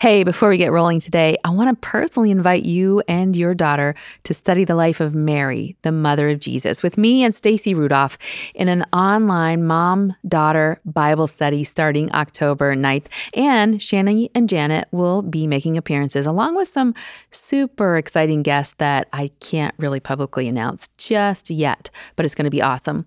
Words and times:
Hey, 0.00 0.24
before 0.24 0.48
we 0.48 0.56
get 0.56 0.72
rolling 0.72 0.98
today, 0.98 1.36
I 1.44 1.50
want 1.50 1.68
to 1.68 1.86
personally 1.86 2.30
invite 2.30 2.62
you 2.62 3.02
and 3.06 3.36
your 3.36 3.54
daughter 3.54 3.94
to 4.22 4.32
study 4.32 4.64
the 4.64 4.74
life 4.74 4.98
of 4.98 5.14
Mary, 5.14 5.76
the 5.82 5.92
mother 5.92 6.30
of 6.30 6.40
Jesus, 6.40 6.82
with 6.82 6.96
me 6.96 7.22
and 7.22 7.34
Stacy 7.34 7.74
Rudolph 7.74 8.16
in 8.54 8.68
an 8.68 8.86
online 8.94 9.66
mom-daughter 9.66 10.80
Bible 10.86 11.26
study 11.26 11.64
starting 11.64 12.10
October 12.12 12.74
9th. 12.74 13.08
And 13.34 13.82
Shannon 13.82 14.26
and 14.34 14.48
Janet 14.48 14.88
will 14.90 15.20
be 15.20 15.46
making 15.46 15.76
appearances 15.76 16.26
along 16.26 16.56
with 16.56 16.68
some 16.68 16.94
super 17.30 17.98
exciting 17.98 18.42
guests 18.42 18.76
that 18.78 19.06
I 19.12 19.30
can't 19.40 19.74
really 19.76 20.00
publicly 20.00 20.48
announce 20.48 20.88
just 20.96 21.50
yet, 21.50 21.90
but 22.16 22.24
it's 22.24 22.34
going 22.34 22.46
to 22.46 22.50
be 22.50 22.62
awesome. 22.62 23.04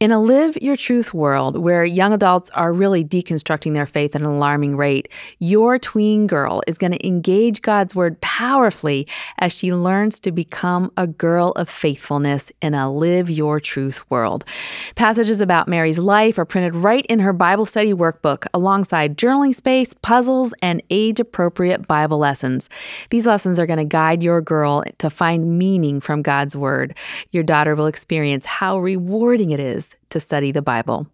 In 0.00 0.12
a 0.12 0.18
live 0.18 0.56
your 0.62 0.76
truth 0.76 1.12
world 1.12 1.58
where 1.58 1.84
young 1.84 2.14
adults 2.14 2.48
are 2.54 2.72
really 2.72 3.04
deconstructing 3.04 3.74
their 3.74 3.84
faith 3.84 4.16
at 4.16 4.22
an 4.22 4.26
alarming 4.26 4.78
rate, 4.78 5.12
your 5.40 5.78
tween 5.78 6.26
girl 6.26 6.62
is 6.66 6.78
going 6.78 6.92
to 6.92 7.06
engage 7.06 7.60
God's 7.60 7.94
word 7.94 8.18
powerfully 8.22 9.06
as 9.40 9.52
she 9.52 9.74
learns 9.74 10.18
to 10.20 10.32
become 10.32 10.90
a 10.96 11.06
girl 11.06 11.50
of 11.50 11.68
faithfulness 11.68 12.50
in 12.62 12.72
a 12.72 12.90
live 12.90 13.28
your 13.28 13.60
truth 13.60 14.02
world. 14.08 14.46
Passages 14.94 15.42
about 15.42 15.68
Mary's 15.68 15.98
life 15.98 16.38
are 16.38 16.46
printed 16.46 16.76
right 16.76 17.04
in 17.10 17.18
her 17.18 17.34
Bible 17.34 17.66
study 17.66 17.92
workbook 17.92 18.46
alongside 18.54 19.18
journaling 19.18 19.54
space, 19.54 19.92
puzzles, 20.00 20.54
and 20.62 20.82
age 20.88 21.20
appropriate 21.20 21.86
Bible 21.86 22.16
lessons. 22.16 22.70
These 23.10 23.26
lessons 23.26 23.60
are 23.60 23.66
going 23.66 23.76
to 23.76 23.84
guide 23.84 24.22
your 24.22 24.40
girl 24.40 24.82
to 24.96 25.10
find 25.10 25.58
meaning 25.58 26.00
from 26.00 26.22
God's 26.22 26.56
word. 26.56 26.96
Your 27.32 27.42
daughter 27.42 27.74
will 27.74 27.84
experience 27.84 28.46
how 28.46 28.78
rewarding 28.78 29.50
it 29.50 29.60
is 29.60 29.89
to 30.10 30.20
study 30.20 30.52
the 30.52 30.62
Bible. 30.62 31.06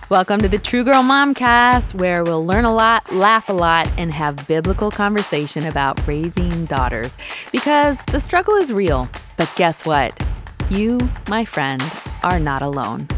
Welcome 0.09 0.39
to 0.39 0.47
the 0.47 0.57
True 0.57 0.85
Girl 0.85 1.03
Momcast, 1.03 1.93
where 1.93 2.23
we'll 2.23 2.45
learn 2.45 2.63
a 2.63 2.73
lot, 2.73 3.13
laugh 3.13 3.49
a 3.49 3.53
lot, 3.53 3.91
and 3.97 4.13
have 4.13 4.47
biblical 4.47 4.89
conversation 4.89 5.65
about 5.65 6.07
raising 6.07 6.63
daughters. 6.63 7.17
Because 7.51 8.01
the 8.03 8.21
struggle 8.21 8.55
is 8.55 8.71
real. 8.71 9.09
But 9.35 9.51
guess 9.57 9.85
what? 9.85 10.17
You, 10.69 10.97
my 11.27 11.43
friend, 11.43 11.83
are 12.23 12.39
not 12.39 12.61
alone. 12.61 13.09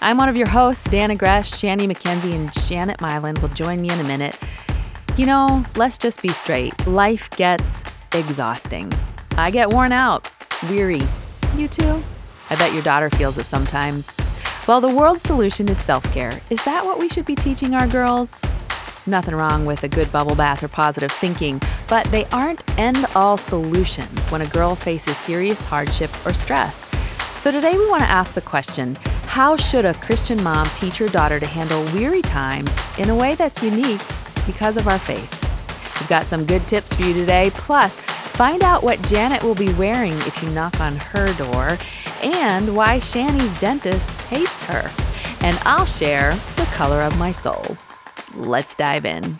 I'm 0.00 0.16
one 0.16 0.28
of 0.28 0.36
your 0.36 0.48
hosts, 0.48 0.88
Dannah 0.88 1.16
Gresh, 1.16 1.52
Shani 1.52 1.88
McKenzie, 1.88 2.34
and 2.34 2.52
Janet 2.66 2.98
Mylin 2.98 3.40
will 3.40 3.50
join 3.50 3.80
me 3.80 3.90
in 3.90 4.00
a 4.00 4.04
minute. 4.04 4.36
You 5.16 5.26
know, 5.26 5.64
let's 5.76 5.96
just 5.96 6.22
be 6.22 6.30
straight. 6.30 6.88
Life 6.88 7.30
gets 7.30 7.84
exhausting. 8.12 8.92
I 9.36 9.52
get 9.52 9.70
worn 9.70 9.92
out, 9.92 10.28
weary. 10.68 11.02
You 11.54 11.68
too? 11.68 12.02
I 12.50 12.56
bet 12.56 12.72
your 12.72 12.82
daughter 12.82 13.10
feels 13.10 13.38
it 13.38 13.44
sometimes. 13.44 14.12
Well, 14.68 14.80
the 14.80 14.94
world's 14.94 15.22
solution 15.22 15.68
is 15.68 15.80
self 15.80 16.04
care. 16.12 16.40
Is 16.50 16.62
that 16.64 16.84
what 16.84 16.98
we 16.98 17.08
should 17.08 17.26
be 17.26 17.34
teaching 17.34 17.74
our 17.74 17.86
girls? 17.86 18.40
Nothing 19.06 19.34
wrong 19.34 19.64
with 19.64 19.82
a 19.82 19.88
good 19.88 20.12
bubble 20.12 20.34
bath 20.34 20.62
or 20.62 20.68
positive 20.68 21.10
thinking, 21.10 21.60
but 21.88 22.06
they 22.12 22.26
aren't 22.26 22.62
end 22.78 23.06
all 23.14 23.36
solutions 23.36 24.30
when 24.30 24.42
a 24.42 24.46
girl 24.46 24.76
faces 24.76 25.16
serious 25.16 25.58
hardship 25.60 26.10
or 26.26 26.34
stress. 26.34 26.86
So 27.40 27.50
today 27.50 27.72
we 27.72 27.88
want 27.88 28.02
to 28.02 28.08
ask 28.08 28.34
the 28.34 28.42
question 28.42 28.96
how 29.24 29.56
should 29.56 29.86
a 29.86 29.94
Christian 29.94 30.42
mom 30.42 30.68
teach 30.74 30.98
her 30.98 31.08
daughter 31.08 31.40
to 31.40 31.46
handle 31.46 31.82
weary 31.94 32.22
times 32.22 32.76
in 32.98 33.08
a 33.08 33.16
way 33.16 33.34
that's 33.34 33.62
unique 33.62 34.02
because 34.46 34.76
of 34.76 34.86
our 34.86 34.98
faith? 34.98 35.32
We've 35.98 36.08
got 36.08 36.26
some 36.26 36.44
good 36.44 36.68
tips 36.68 36.92
for 36.92 37.02
you 37.02 37.14
today. 37.14 37.50
Plus, 37.54 37.98
find 38.40 38.62
out 38.62 38.82
what 38.82 39.02
Janet 39.02 39.42
will 39.42 39.54
be 39.54 39.70
wearing 39.74 40.14
if 40.22 40.42
you 40.42 40.48
knock 40.52 40.80
on 40.80 40.96
her 40.96 41.30
door 41.34 41.76
and 42.22 42.74
why 42.74 42.98
Shani's 42.98 43.60
dentist 43.60 44.10
hates 44.30 44.62
her. 44.62 44.90
And 45.46 45.58
I'll 45.66 45.84
share 45.84 46.32
the 46.56 46.64
color 46.72 47.02
of 47.02 47.18
my 47.18 47.32
soul. 47.32 47.76
Let's 48.34 48.74
dive 48.74 49.04
in. 49.04 49.36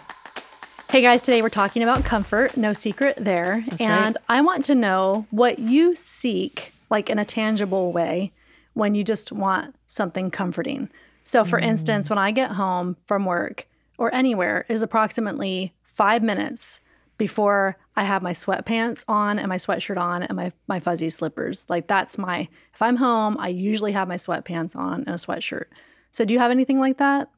Hey 0.91 1.01
guys, 1.01 1.23
today 1.23 1.41
we're 1.41 1.49
talking 1.49 1.83
about 1.83 2.05
comfort, 2.05 2.59
no 2.59 2.75
secret 2.75 3.17
there. 3.17 3.65
That's 3.71 3.81
and 3.81 4.17
right. 4.17 4.25
I 4.29 4.43
want 4.43 4.67
to 4.67 4.75
know 4.75 5.27
what 5.31 5.59
you 5.59 5.95
seek, 5.95 6.75
like 6.91 7.09
in 7.09 7.19
a 7.19 7.25
tangible 7.25 7.93
way, 7.93 8.33
when 8.75 8.95
you 8.95 9.03
just 9.03 9.33
want 9.33 9.75
something 9.87 10.31
comforting. 10.31 10.91
So, 11.25 11.43
for 11.45 11.59
mm. 11.59 11.65
instance, 11.65 12.11
when 12.11 12.19
I 12.19 12.33
get 12.33 12.51
home 12.51 12.99
from 13.07 13.25
work 13.25 13.67
or 13.97 14.13
anywhere, 14.15 14.67
is 14.69 14.83
approximately 14.83 15.73
five 15.85 16.23
minutes 16.23 16.83
before 17.21 17.77
I 17.97 18.05
have 18.05 18.23
my 18.23 18.33
sweatpants 18.33 19.05
on 19.07 19.39
and 19.39 19.47
my 19.51 19.57
sweatshirt 19.57 19.99
on 19.99 20.23
and 20.23 20.35
my, 20.37 20.51
my 20.69 20.81
fuzzy 20.81 21.11
slippers. 21.11 21.69
Like, 21.69 21.87
that's 21.87 22.17
my, 22.17 22.49
if 22.73 22.81
I'm 22.81 22.97
home, 22.97 23.37
I 23.39 23.49
usually 23.49 23.93
have 23.93 24.09
my 24.09 24.17
sweatpants 24.17 24.75
on 24.75 25.01
and 25.01 25.11
a 25.11 25.19
sweatshirt. 25.19 25.67
So, 26.11 26.25
do 26.25 26.33
you 26.33 26.41
have 26.41 26.51
anything 26.51 26.81
like 26.81 26.97
that? 26.97 27.29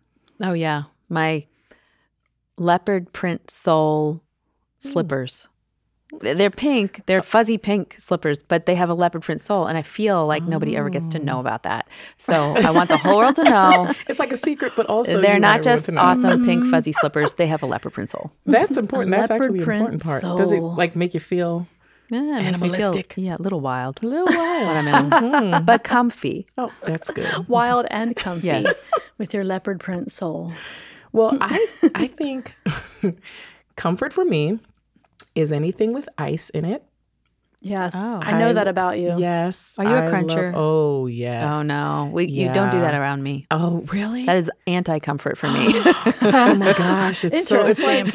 Oh, 0.41 0.53
yeah. 0.53 0.84
My 1.09 1.47
leopard 2.56 3.12
print 3.12 3.50
sole 3.50 4.22
hmm. 4.82 4.88
slippers. 4.88 5.48
They're 6.20 6.50
pink. 6.50 7.02
They're 7.06 7.20
oh. 7.20 7.22
fuzzy 7.22 7.56
pink 7.56 7.94
slippers, 7.98 8.42
but 8.42 8.66
they 8.66 8.74
have 8.74 8.90
a 8.90 8.94
leopard 8.94 9.22
print 9.22 9.40
sole. 9.40 9.66
And 9.66 9.78
I 9.78 9.82
feel 9.82 10.26
like 10.26 10.42
nobody 10.42 10.76
ever 10.76 10.90
gets 10.90 11.08
to 11.10 11.18
know 11.18 11.38
oh. 11.38 11.40
about 11.40 11.62
that. 11.62 11.88
So 12.18 12.34
I 12.34 12.70
want 12.70 12.88
the 12.88 12.98
whole 12.98 13.16
world 13.16 13.36
to 13.36 13.44
know 13.44 13.92
It's 14.08 14.18
like 14.18 14.32
a 14.32 14.36
secret, 14.36 14.72
but 14.76 14.86
also 14.86 15.20
they're 15.20 15.40
not 15.40 15.62
just 15.62 15.90
awesome 15.92 16.44
pink 16.44 16.66
fuzzy 16.70 16.92
slippers. 16.92 17.34
They 17.34 17.46
have 17.46 17.62
a 17.62 17.66
leopard 17.66 17.92
print 17.92 18.10
sole. 18.10 18.30
That's 18.46 18.76
important. 18.76 19.10
That's 19.12 19.30
actually 19.30 19.58
the 19.58 19.70
important 19.70 20.02
part. 20.02 20.22
Does 20.22 20.52
it 20.52 20.60
like 20.60 20.96
make 20.96 21.14
you 21.14 21.20
feel? 21.20 21.66
Yeah, 22.10 22.40
it 22.40 22.42
makes 22.42 22.60
me 22.60 22.68
feel 22.68 22.94
yeah, 23.16 23.36
a 23.36 23.42
little 23.42 23.60
wild. 23.60 24.02
A 24.02 24.06
little 24.06 24.26
wild. 24.36 24.84
when 24.84 24.94
I'm 24.94 25.34
in, 25.54 25.64
but 25.64 25.82
comfy. 25.82 26.46
Oh, 26.58 26.70
that's 26.82 27.10
good. 27.10 27.48
Wild 27.48 27.86
and 27.90 28.14
comfy 28.14 28.48
Yes. 28.48 28.90
with 29.16 29.32
your 29.32 29.44
leopard 29.44 29.80
print 29.80 30.10
sole. 30.12 30.52
Well, 31.12 31.38
I 31.40 31.66
I 31.94 32.06
think 32.08 32.54
comfort 33.76 34.12
for 34.12 34.26
me 34.26 34.58
is 35.34 35.53
anything 35.53 35.93
with 35.93 36.09
ice 36.19 36.50
in 36.50 36.65
it. 36.65 36.84
Yes, 37.65 37.94
Oh. 37.97 38.19
I 38.20 38.37
know 38.41 38.53
that 38.54 38.66
about 38.66 38.98
you. 38.98 39.15
Yes. 39.19 39.76
Are 39.78 39.84
you 39.84 39.91
a 39.91 39.93
I 39.93 40.00
love- 40.00 40.10
cruncher? 40.10 40.53
oh 40.56 41.06
yes. 41.06 41.54
Oh 41.54 41.62
no, 41.62 42.10
we, 42.12 42.26
you 42.26 42.53
don't 42.53 42.70
do 42.72 42.81
that 42.81 42.94
around 42.94 43.22
me. 43.22 43.47
Oh 43.53 43.84
really? 43.92 44.26
That 44.26 44.37
is 44.37 44.50
anti-comfort 44.66 45.38
for 45.38 45.47
me. 45.48 45.66
oh 46.22 46.54
my 46.56 46.75
gosh! 46.76 47.25
It's 47.25 47.48
so 47.48 47.65
it's 47.65 47.78
like 47.81 48.12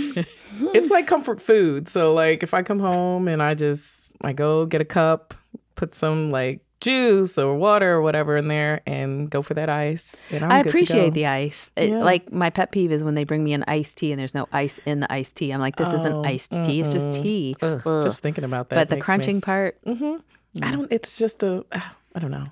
it's 0.76 0.90
like 0.90 1.08
comfort 1.08 1.42
food. 1.42 1.88
So 1.88 2.14
like 2.14 2.44
if 2.44 2.54
I 2.54 2.62
come 2.62 2.80
home 2.80 3.30
and 3.30 3.42
I 3.42 3.54
just 3.54 4.12
I 4.22 4.34
go 4.34 4.66
get 4.66 4.82
a 4.82 4.86
cup, 4.86 5.34
put 5.76 5.96
some 5.96 6.30
like 6.30 6.60
juice 6.82 7.38
or 7.38 7.56
water 7.56 7.94
or 7.94 8.02
whatever 8.02 8.38
in 8.38 8.48
there, 8.48 8.82
and 8.86 9.30
go 9.30 9.42
for 9.42 9.54
that 9.56 9.70
ice. 9.70 10.24
And 10.32 10.44
I'm 10.44 10.52
I 10.52 10.58
good 10.58 10.64
to 10.64 10.70
appreciate 10.70 11.14
the 11.14 11.26
ice. 11.26 11.70
It- 11.76 11.90
Yeah. 11.90 12.04
Like 12.04 12.32
my 12.32 12.50
pet 12.50 12.72
peeve 12.72 12.92
is 12.92 13.04
when 13.04 13.16
they 13.16 13.24
bring 13.24 13.44
me 13.44 13.54
an 13.54 13.64
iced 13.68 13.98
tea 13.98 14.12
and 14.12 14.20
there's 14.20 14.36
no 14.36 14.48
ice 14.52 14.80
in 14.86 15.00
the 15.00 15.12
iced 15.12 15.36
tea. 15.36 15.52
I'm 15.52 15.60
like, 15.60 15.76
this 15.76 15.90
Oh, 15.90 15.96
isn't 16.00 16.26
iced 16.26 16.64
tea; 16.64 16.80
it's 16.82 16.92
just 16.94 17.12
tea. 17.12 17.56
Ugh, 17.62 17.82
Ugh. 17.86 18.04
Just 18.04 18.22
thinking 18.22 18.44
about 18.44 18.70
that. 18.70 18.76
but 18.76 18.90
the 18.90 18.96
makes 18.96 19.04
me- 19.04 19.06
crunching 19.06 19.42
part, 19.42 19.78
I 19.88 20.72
don't. 20.72 20.92
It's 20.92 21.18
just 21.18 21.44
a. 21.44 21.66
ah, 21.72 21.96
I 22.16 22.20
don't 22.20 22.32
know. 22.32 22.48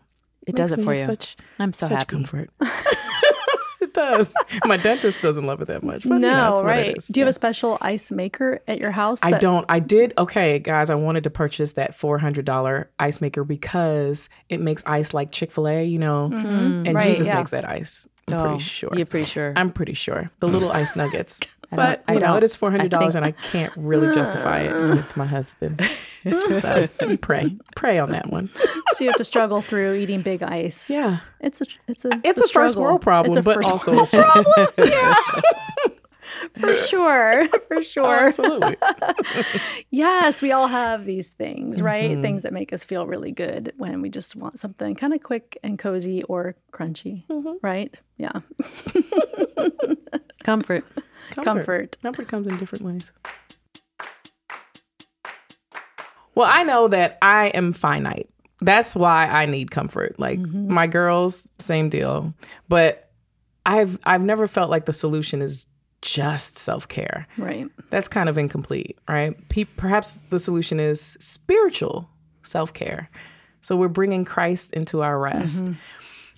it 0.48 0.56
does 0.56 0.72
Makes 0.72 0.81
it 0.81 0.86
for 0.86 0.94
you. 0.94 1.06
Such, 1.06 1.36
I'm 1.60 1.74
so 1.74 1.88
such 1.88 1.98
happy. 1.98 2.16
comfort. 2.16 2.50
it 3.97 4.00
does. 4.18 4.33
My 4.65 4.77
dentist 4.77 5.21
doesn't 5.21 5.45
love 5.45 5.62
it 5.62 5.65
that 5.65 5.83
much. 5.83 6.03
But 6.03 6.15
you 6.15 6.19
know, 6.19 6.31
No, 6.31 6.53
it's 6.53 6.62
what 6.62 6.69
it 6.69 6.88
right. 6.88 6.95
Do 7.12 7.19
you 7.19 7.25
have 7.25 7.30
a 7.30 7.33
special 7.33 7.77
ice 7.81 8.12
maker 8.12 8.59
at 8.68 8.80
your 8.80 8.92
house? 8.92 9.19
I 9.24 9.38
don't. 9.38 9.65
I 9.69 9.80
did. 9.80 10.13
Okay, 10.18 10.59
guys, 10.59 10.89
I 10.89 10.95
wanted 10.95 11.24
to 11.25 11.30
purchase 11.30 11.74
that 11.74 11.95
four 11.95 12.18
hundred 12.18 12.45
dollar 12.45 12.89
ice 13.00 13.21
maker 13.21 13.44
because 13.44 14.30
it 14.50 14.59
makes 14.62 14.83
ice 14.86 15.13
like 15.13 15.31
Chick 15.31 15.51
fil 15.51 15.68
A, 15.68 15.83
you 15.86 16.00
know, 16.00 16.25
and 16.25 16.86
Mm-hmm. 16.86 16.95
Right, 16.95 17.07
Jesus 17.07 17.27
yeah. 17.27 17.38
makes 17.38 17.51
that 17.51 17.68
ice. 17.68 18.07
I'm 18.27 18.33
Oh, 18.33 18.44
pretty 18.44 18.59
sure. 18.63 18.89
You're 18.95 19.06
pretty 19.06 19.27
sure. 19.27 19.53
I'm 19.56 19.71
pretty 19.71 19.94
sure 19.94 20.31
the 20.39 20.48
little 20.48 20.71
ice 20.71 20.95
nuggets. 20.95 21.39
I 21.71 21.75
don't- 21.75 21.77
but 21.77 22.03
I 22.07 22.13
you 22.13 22.19
know, 22.19 22.36
it 22.36 22.44
is 22.44 22.56
four 22.56 22.71
hundred 22.71 22.91
dollars, 22.91 23.15
I 23.15 23.19
and 23.19 23.27
I 23.27 23.31
can't 23.31 23.74
really 23.75 24.13
justify 24.13 24.62
it 24.62 24.74
with 24.89 25.15
my 25.18 25.25
husband. 25.25 25.81
so 26.39 26.88
you 27.07 27.18
pray, 27.18 27.56
pray 27.75 28.00
on 28.00 28.12
that 28.12 28.30
one. 28.30 28.50
So 28.94 29.04
you 29.04 29.10
have 29.10 29.18
to 29.18 29.24
struggle 29.24 29.62
through 29.62 29.94
eating 29.95 30.22
big 30.22 30.42
ice. 30.44 30.89
Yeah, 30.89 31.19
It's 31.39 31.62
a 31.62 31.66
it's 31.88 32.06
a 32.06 32.19
it's, 32.24 32.39
a, 32.39 32.48
first 32.48 32.75
world 32.75 33.01
problem, 33.01 33.31
It's 33.38 33.39
a 33.39 33.44
but 33.44 33.56
first 33.56 33.72
also 33.72 33.92
world 33.92 34.04
a 34.04 34.07
struggle. 34.07 34.44
for 36.57 36.75
sure. 36.77 37.48
For 37.68 37.81
sure. 37.81 38.27
absolutely. 38.27 38.75
Yes, 39.89 40.42
we 40.42 40.51
all 40.51 40.68
have 40.68 41.06
these 41.06 41.30
things, 41.30 41.81
right? 41.81 42.12
Mm-hmm. 42.12 42.22
Things 42.22 42.44
that 42.44 42.54
make 42.54 42.72
us 42.74 42.83
feel 42.83 43.06
really 43.07 43.31
good 43.31 43.74
when 43.77 44.01
we 44.01 44.10
just 44.10 44.36
want 44.36 44.57
something 44.60 44.95
kind 44.95 45.13
of 45.13 45.22
quick 45.22 45.57
and 45.63 45.77
cozy 45.80 46.24
or 46.24 46.56
crunchy, 46.72 47.25
Mm-hmm. 47.27 47.54
right? 47.62 47.94
Yeah. 48.18 48.39
Comfort. 50.44 50.83
Comfort. 51.31 51.98
Comfort 52.01 52.27
comes 52.27 52.48
in 52.48 52.57
different 52.57 52.83
ways. 52.86 53.12
Well, 56.36 56.50
I 56.52 56.64
know 56.64 56.88
that 56.90 57.18
I 57.22 57.48
am 57.48 57.74
finite. 57.74 58.30
That's 58.62 58.96
why 58.96 59.26
I 59.28 59.46
need 59.46 59.72
comfort. 59.72 60.20
Like 60.20 60.40
mm-hmm. 60.40 60.72
my 60.72 60.88
girls, 60.88 61.50
same 61.60 61.90
deal. 61.90 62.34
But 62.70 63.10
I've 63.66 64.00
I've 64.04 64.22
never 64.22 64.48
felt 64.48 64.70
like 64.70 64.86
the 64.86 64.94
solution 64.94 65.42
is 65.42 65.68
just 66.02 66.58
self-care. 66.58 67.28
Right. 67.38 67.68
That's 67.90 68.08
kind 68.08 68.30
of 68.30 68.38
incomplete, 68.38 69.00
right? 69.10 69.36
Pe- 69.50 69.64
perhaps 69.64 70.20
the 70.30 70.38
solution 70.38 70.80
is 70.80 71.18
spiritual 71.20 72.08
self-care. 72.44 73.10
So 73.62 73.76
we're 73.76 73.88
bringing 73.88 74.24
Christ 74.24 74.72
into 74.74 75.02
our 75.02 75.18
rest. 75.18 75.64
Mm-hmm. 75.64 75.74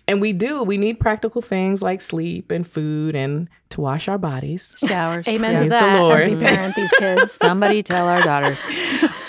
And 0.07 0.21
we 0.21 0.31
do. 0.31 0.63
We 0.63 0.77
need 0.77 1.00
practical 1.00 1.42
things 1.42 1.81
like 1.81 2.01
sleep 2.01 2.50
and 2.50 2.65
food 2.65 3.13
and 3.13 3.50
to 3.69 3.81
wash 3.81 4.07
our 4.07 4.18
bodies 4.18 4.74
Showers. 4.77 5.27
Amen 5.27 5.54
to 5.54 5.57
Praise 5.57 5.69
the 5.69 5.69
that 5.69 5.95
as 6.13 6.24
we 6.24 6.30
Lord. 6.36 6.39
parent 6.39 6.75
these 6.75 6.94
kids. 6.94 7.31
Somebody 7.33 7.83
tell 7.83 8.07
our 8.07 8.21
daughters. 8.21 8.65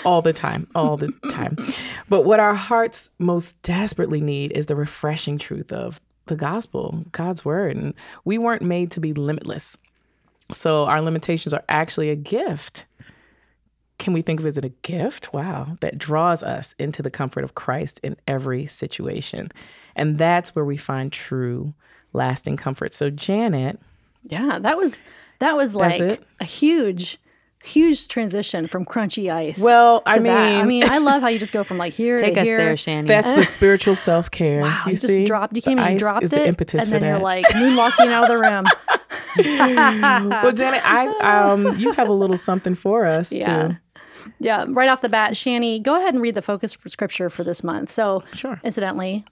all 0.05 0.21
the 0.21 0.31
time, 0.31 0.67
all 0.75 0.95
the 0.95 1.11
time. 1.29 1.57
But 2.07 2.23
what 2.23 2.39
our 2.39 2.55
hearts 2.55 3.11
most 3.19 3.61
desperately 3.61 4.21
need 4.21 4.53
is 4.53 4.67
the 4.67 4.75
refreshing 4.77 5.37
truth 5.37 5.73
of 5.73 5.99
the 6.27 6.35
gospel, 6.37 7.03
God's 7.11 7.43
word. 7.43 7.75
And 7.75 7.93
we 8.23 8.37
weren't 8.37 8.61
made 8.61 8.91
to 8.91 9.01
be 9.01 9.13
limitless. 9.13 9.77
So 10.53 10.85
our 10.85 11.01
limitations 11.01 11.53
are 11.53 11.63
actually 11.67 12.09
a 12.09 12.15
gift. 12.15 12.85
Can 13.97 14.13
we 14.13 14.21
think 14.21 14.39
of 14.39 14.45
it 14.45 14.49
as 14.49 14.57
a 14.57 14.69
gift? 14.69 15.33
Wow, 15.33 15.77
that 15.81 15.97
draws 15.97 16.41
us 16.41 16.73
into 16.79 17.01
the 17.01 17.11
comfort 17.11 17.43
of 17.43 17.53
Christ 17.55 17.99
in 18.01 18.15
every 18.27 18.65
situation. 18.65 19.51
And 19.95 20.17
that's 20.17 20.55
where 20.55 20.65
we 20.65 20.77
find 20.77 21.11
true, 21.11 21.73
lasting 22.13 22.57
comfort. 22.57 22.93
So, 22.93 23.09
Janet, 23.09 23.79
Yeah, 24.25 24.59
that 24.59 24.77
was 24.77 24.97
that 25.39 25.55
was 25.55 25.73
like 25.75 25.99
it? 25.99 26.21
a 26.39 26.45
huge, 26.45 27.17
huge 27.63 28.07
transition 28.09 28.67
from 28.67 28.85
crunchy 28.85 29.31
ice. 29.33 29.61
Well, 29.61 30.01
I 30.05 30.17
to 30.17 30.23
that. 30.23 30.37
I 30.37 30.65
mean- 30.65 30.81
mean, 30.81 30.89
I 30.89 30.97
love 31.09 31.21
how 31.21 31.27
you 31.29 31.39
just 31.39 31.51
go 31.53 31.63
from 31.63 31.77
like 31.77 31.93
here 31.93 32.17
Take 32.17 32.33
to 32.35 32.41
us 32.41 32.47
here. 32.47 32.57
there, 32.57 32.73
Shani. 32.75 33.07
that's 33.07 33.33
the 33.33 33.45
spiritual 33.45 33.95
self 34.09 34.29
care. 34.31 34.61
Wow, 34.61 34.83
you 34.85 34.91
you 34.91 34.97
see? 34.97 35.07
just 35.19 35.23
dropped. 35.25 35.55
You 35.55 35.61
came 35.61 35.77
The 35.77 35.83
and 35.83 35.93
ice 35.95 35.99
dropped 35.99 36.23
is 36.23 36.33
it, 36.33 36.37
the 36.37 36.47
impetus 36.47 36.81
and 36.83 36.89
for 36.93 36.99
then 36.99 37.03
you're 37.09 37.17
that. 37.17 37.23
like 37.23 37.45
moonwalking 37.47 38.07
out 38.11 38.23
of 38.23 38.29
the 38.29 38.37
room. 38.37 38.65
well, 40.29 40.51
Janet, 40.51 40.81
I 40.85 41.07
um, 41.51 41.77
you 41.77 41.91
have 41.93 42.07
a 42.09 42.13
little 42.13 42.37
something 42.37 42.75
for 42.75 43.05
us 43.05 43.31
Yeah. 43.31 43.67
too. 43.69 43.77
Yeah, 44.39 44.65
right 44.69 44.89
off 44.89 45.01
the 45.01 45.09
bat, 45.09 45.33
Shani, 45.33 45.81
go 45.81 45.95
ahead 45.95 46.13
and 46.13 46.21
read 46.21 46.35
the 46.35 46.41
focus 46.41 46.73
for 46.73 46.87
scripture 46.89 47.29
for 47.29 47.43
this 47.43 47.63
month. 47.63 47.89
So, 47.89 48.23
Sure. 48.33 48.59
incidentally, 48.63 49.25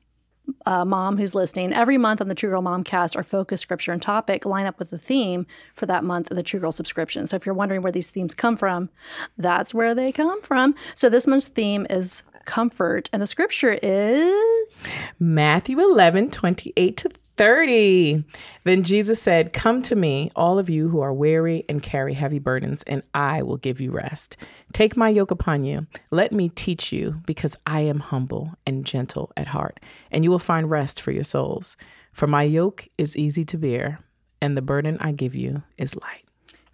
uh, 0.66 0.86
mom 0.86 1.18
who's 1.18 1.36
listening, 1.36 1.74
every 1.74 1.98
month 1.98 2.22
on 2.22 2.28
the 2.28 2.36
True 2.36 2.50
Girl 2.50 2.62
Momcast, 2.62 3.16
our 3.16 3.24
focus 3.24 3.62
scripture 3.62 3.92
and 3.92 4.02
topic 4.02 4.46
line 4.46 4.66
up 4.66 4.80
with 4.80 4.90
the 4.90 4.98
theme 4.98 5.46
for 5.76 5.86
that 5.86 6.04
month 6.04 6.32
of 6.32 6.38
the 6.38 6.44
True 6.44 6.60
Girl 6.60 6.72
subscription. 6.72 7.28
So, 7.28 7.36
if 7.36 7.46
you're 7.46 7.56
wondering 7.56 7.82
where 7.82 7.92
these 7.92 8.10
themes 8.10 8.34
come 8.34 8.58
from, 8.58 8.90
that's 9.38 9.74
where 9.74 9.96
they 9.96 10.12
come 10.12 10.42
from. 10.42 10.76
So, 10.96 11.10
this 11.10 11.28
month's 11.28 11.48
theme 11.48 11.88
is 11.90 12.24
comfort, 12.46 13.10
and 13.14 13.22
the 13.22 13.28
scripture 13.28 13.78
is 13.82 14.88
Matthew 15.20 15.80
11, 15.80 16.32
28 16.32 16.98
to 16.98 17.10
30. 17.38 18.24
Then 18.64 18.84
Jesus 18.84 19.22
said, 19.22 19.54
Come 19.54 19.82
to 19.84 19.96
me, 19.96 20.32
all 20.36 20.60
of 20.60 20.70
you 20.70 20.90
who 20.90 21.00
are 21.00 21.14
weary 21.14 21.64
and 21.70 21.82
carry 21.82 22.14
heavy 22.14 22.40
burdens, 22.40 22.84
and 22.84 23.04
I 23.14 23.44
will 23.44 23.58
give 23.58 23.80
you 23.80 23.92
rest. 23.92 24.36
Take 24.74 24.98
my 24.98 25.10
yoke 25.10 25.32
upon 25.32 25.64
you. 25.64 25.88
Let 26.12 26.32
me 26.32 26.50
teach 26.50 26.92
you, 26.92 27.22
because 27.26 27.56
I 27.66 27.82
am 27.82 28.00
humble 28.00 28.54
and 28.66 28.86
gentle 28.86 29.32
at 29.38 29.48
heart, 29.48 29.80
and 30.12 30.24
you 30.24 30.32
will 30.32 30.40
find 30.40 30.70
rest 30.70 31.00
for 31.00 31.12
your 31.12 31.24
souls. 31.24 31.78
For 32.12 32.28
my 32.28 32.44
yoke 32.44 32.88
is 32.98 33.16
easy 33.16 33.46
to 33.46 33.58
bear, 33.58 34.00
and 34.42 34.58
the 34.58 34.62
burden 34.62 34.98
I 35.00 35.12
give 35.12 35.36
you 35.36 35.62
is 35.78 35.96
light. 35.96 36.24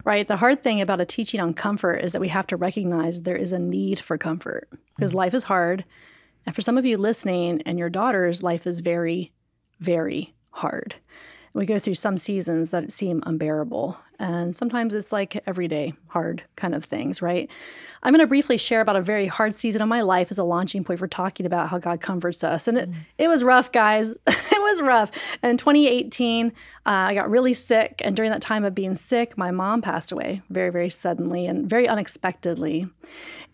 Right. 0.04 0.26
The 0.28 0.36
hard 0.36 0.62
thing 0.62 0.80
about 0.80 1.00
a 1.00 1.06
teaching 1.06 1.40
on 1.40 1.54
comfort 1.54 1.96
is 1.96 2.12
that 2.12 2.20
we 2.20 2.28
have 2.28 2.46
to 2.48 2.56
recognize 2.56 3.22
there 3.22 3.36
is 3.36 3.52
a 3.52 3.58
need 3.58 3.98
for 3.98 4.18
comfort 4.18 4.68
because 4.96 5.12
mm-hmm. 5.12 5.18
life 5.18 5.34
is 5.34 5.44
hard. 5.44 5.84
And 6.44 6.54
for 6.54 6.60
some 6.60 6.76
of 6.76 6.84
you 6.84 6.98
listening 6.98 7.62
and 7.62 7.78
your 7.78 7.88
daughters, 7.88 8.42
life 8.42 8.66
is 8.66 8.80
very, 8.80 9.32
very 9.80 10.34
hard. 10.54 10.94
We 11.52 11.66
go 11.66 11.78
through 11.78 11.94
some 11.94 12.18
seasons 12.18 12.70
that 12.70 12.92
seem 12.92 13.22
unbearable. 13.26 13.96
And 14.18 14.54
sometimes 14.54 14.94
it's 14.94 15.12
like 15.12 15.42
everyday 15.46 15.94
hard 16.08 16.42
kind 16.56 16.74
of 16.74 16.84
things, 16.84 17.22
right? 17.22 17.50
I'm 18.02 18.12
going 18.12 18.20
to 18.20 18.26
briefly 18.26 18.58
share 18.58 18.80
about 18.80 18.96
a 18.96 19.02
very 19.02 19.26
hard 19.26 19.54
season 19.54 19.82
of 19.82 19.88
my 19.88 20.00
life 20.00 20.30
as 20.30 20.38
a 20.38 20.44
launching 20.44 20.82
point 20.82 20.98
for 20.98 21.06
talking 21.08 21.46
about 21.46 21.68
how 21.68 21.78
God 21.78 22.00
comforts 22.00 22.42
us. 22.42 22.66
And 22.66 22.78
it, 22.78 22.90
mm. 22.90 22.94
it 23.18 23.28
was 23.28 23.44
rough, 23.44 23.70
guys. 23.70 24.16
was 24.74 24.82
rough. 24.82 25.38
In 25.42 25.56
2018, 25.56 26.48
uh, 26.48 26.50
I 26.84 27.14
got 27.14 27.30
really 27.30 27.54
sick. 27.54 28.00
And 28.04 28.16
during 28.16 28.30
that 28.32 28.42
time 28.42 28.64
of 28.64 28.74
being 28.74 28.96
sick, 28.96 29.38
my 29.38 29.50
mom 29.50 29.82
passed 29.82 30.12
away 30.12 30.42
very, 30.50 30.70
very 30.70 30.90
suddenly 30.90 31.46
and 31.46 31.68
very 31.68 31.88
unexpectedly. 31.88 32.88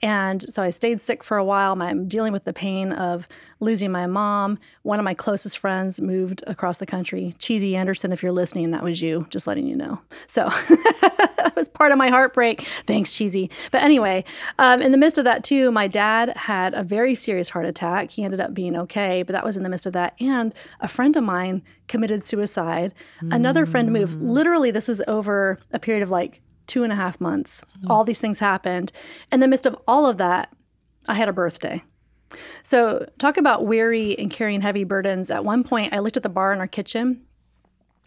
And 0.02 0.42
so 0.50 0.62
I 0.62 0.70
stayed 0.70 1.00
sick 1.00 1.22
for 1.22 1.36
a 1.36 1.44
while. 1.44 1.80
I'm 1.80 2.08
dealing 2.08 2.32
with 2.32 2.44
the 2.44 2.52
pain 2.52 2.92
of 2.92 3.28
losing 3.60 3.92
my 3.92 4.06
mom. 4.06 4.58
One 4.82 4.98
of 4.98 5.04
my 5.04 5.14
closest 5.14 5.58
friends 5.58 6.00
moved 6.00 6.42
across 6.46 6.78
the 6.78 6.86
country. 6.86 7.34
Cheesy 7.38 7.76
Anderson, 7.76 8.12
if 8.12 8.22
you're 8.22 8.32
listening, 8.32 8.70
that 8.70 8.82
was 8.82 9.02
you, 9.02 9.26
just 9.30 9.46
letting 9.46 9.66
you 9.66 9.76
know. 9.76 10.00
So 10.26 10.44
that 10.48 11.52
was 11.54 11.68
part 11.68 11.92
of 11.92 11.98
my 11.98 12.08
heartbreak. 12.08 12.62
Thanks, 12.62 13.14
Cheesy. 13.14 13.50
But 13.70 13.82
anyway, 13.82 14.24
um, 14.58 14.80
in 14.80 14.92
the 14.92 14.98
midst 14.98 15.18
of 15.18 15.24
that, 15.24 15.44
too, 15.44 15.70
my 15.70 15.86
dad 15.86 16.34
had 16.36 16.74
a 16.74 16.82
very 16.82 17.14
serious 17.14 17.50
heart 17.50 17.66
attack. 17.66 18.10
He 18.10 18.24
ended 18.24 18.40
up 18.40 18.54
being 18.54 18.76
okay, 18.76 19.22
but 19.22 19.32
that 19.32 19.44
was 19.44 19.56
in 19.56 19.62
the 19.62 19.68
midst 19.68 19.86
of 19.86 19.92
that. 19.92 20.14
And 20.20 20.54
a 20.80 20.88
friend 20.88 21.09
of 21.16 21.24
mine 21.24 21.62
committed 21.88 22.22
suicide. 22.22 22.92
Another 23.30 23.66
friend 23.66 23.92
moved. 23.92 24.18
Mm. 24.18 24.30
Literally, 24.30 24.70
this 24.70 24.88
was 24.88 25.02
over 25.06 25.58
a 25.72 25.78
period 25.78 26.02
of 26.02 26.10
like 26.10 26.40
two 26.66 26.84
and 26.84 26.92
a 26.92 26.96
half 26.96 27.20
months. 27.20 27.62
Mm. 27.82 27.90
All 27.90 28.04
these 28.04 28.20
things 28.20 28.38
happened. 28.38 28.92
In 29.32 29.40
the 29.40 29.48
midst 29.48 29.66
of 29.66 29.76
all 29.86 30.06
of 30.06 30.18
that, 30.18 30.52
I 31.08 31.14
had 31.14 31.28
a 31.28 31.32
birthday. 31.32 31.82
So, 32.62 33.06
talk 33.18 33.38
about 33.38 33.66
weary 33.66 34.16
and 34.18 34.30
carrying 34.30 34.60
heavy 34.60 34.84
burdens. 34.84 35.30
At 35.30 35.44
one 35.44 35.64
point, 35.64 35.92
I 35.92 35.98
looked 35.98 36.16
at 36.16 36.22
the 36.22 36.28
bar 36.28 36.52
in 36.52 36.60
our 36.60 36.68
kitchen 36.68 37.22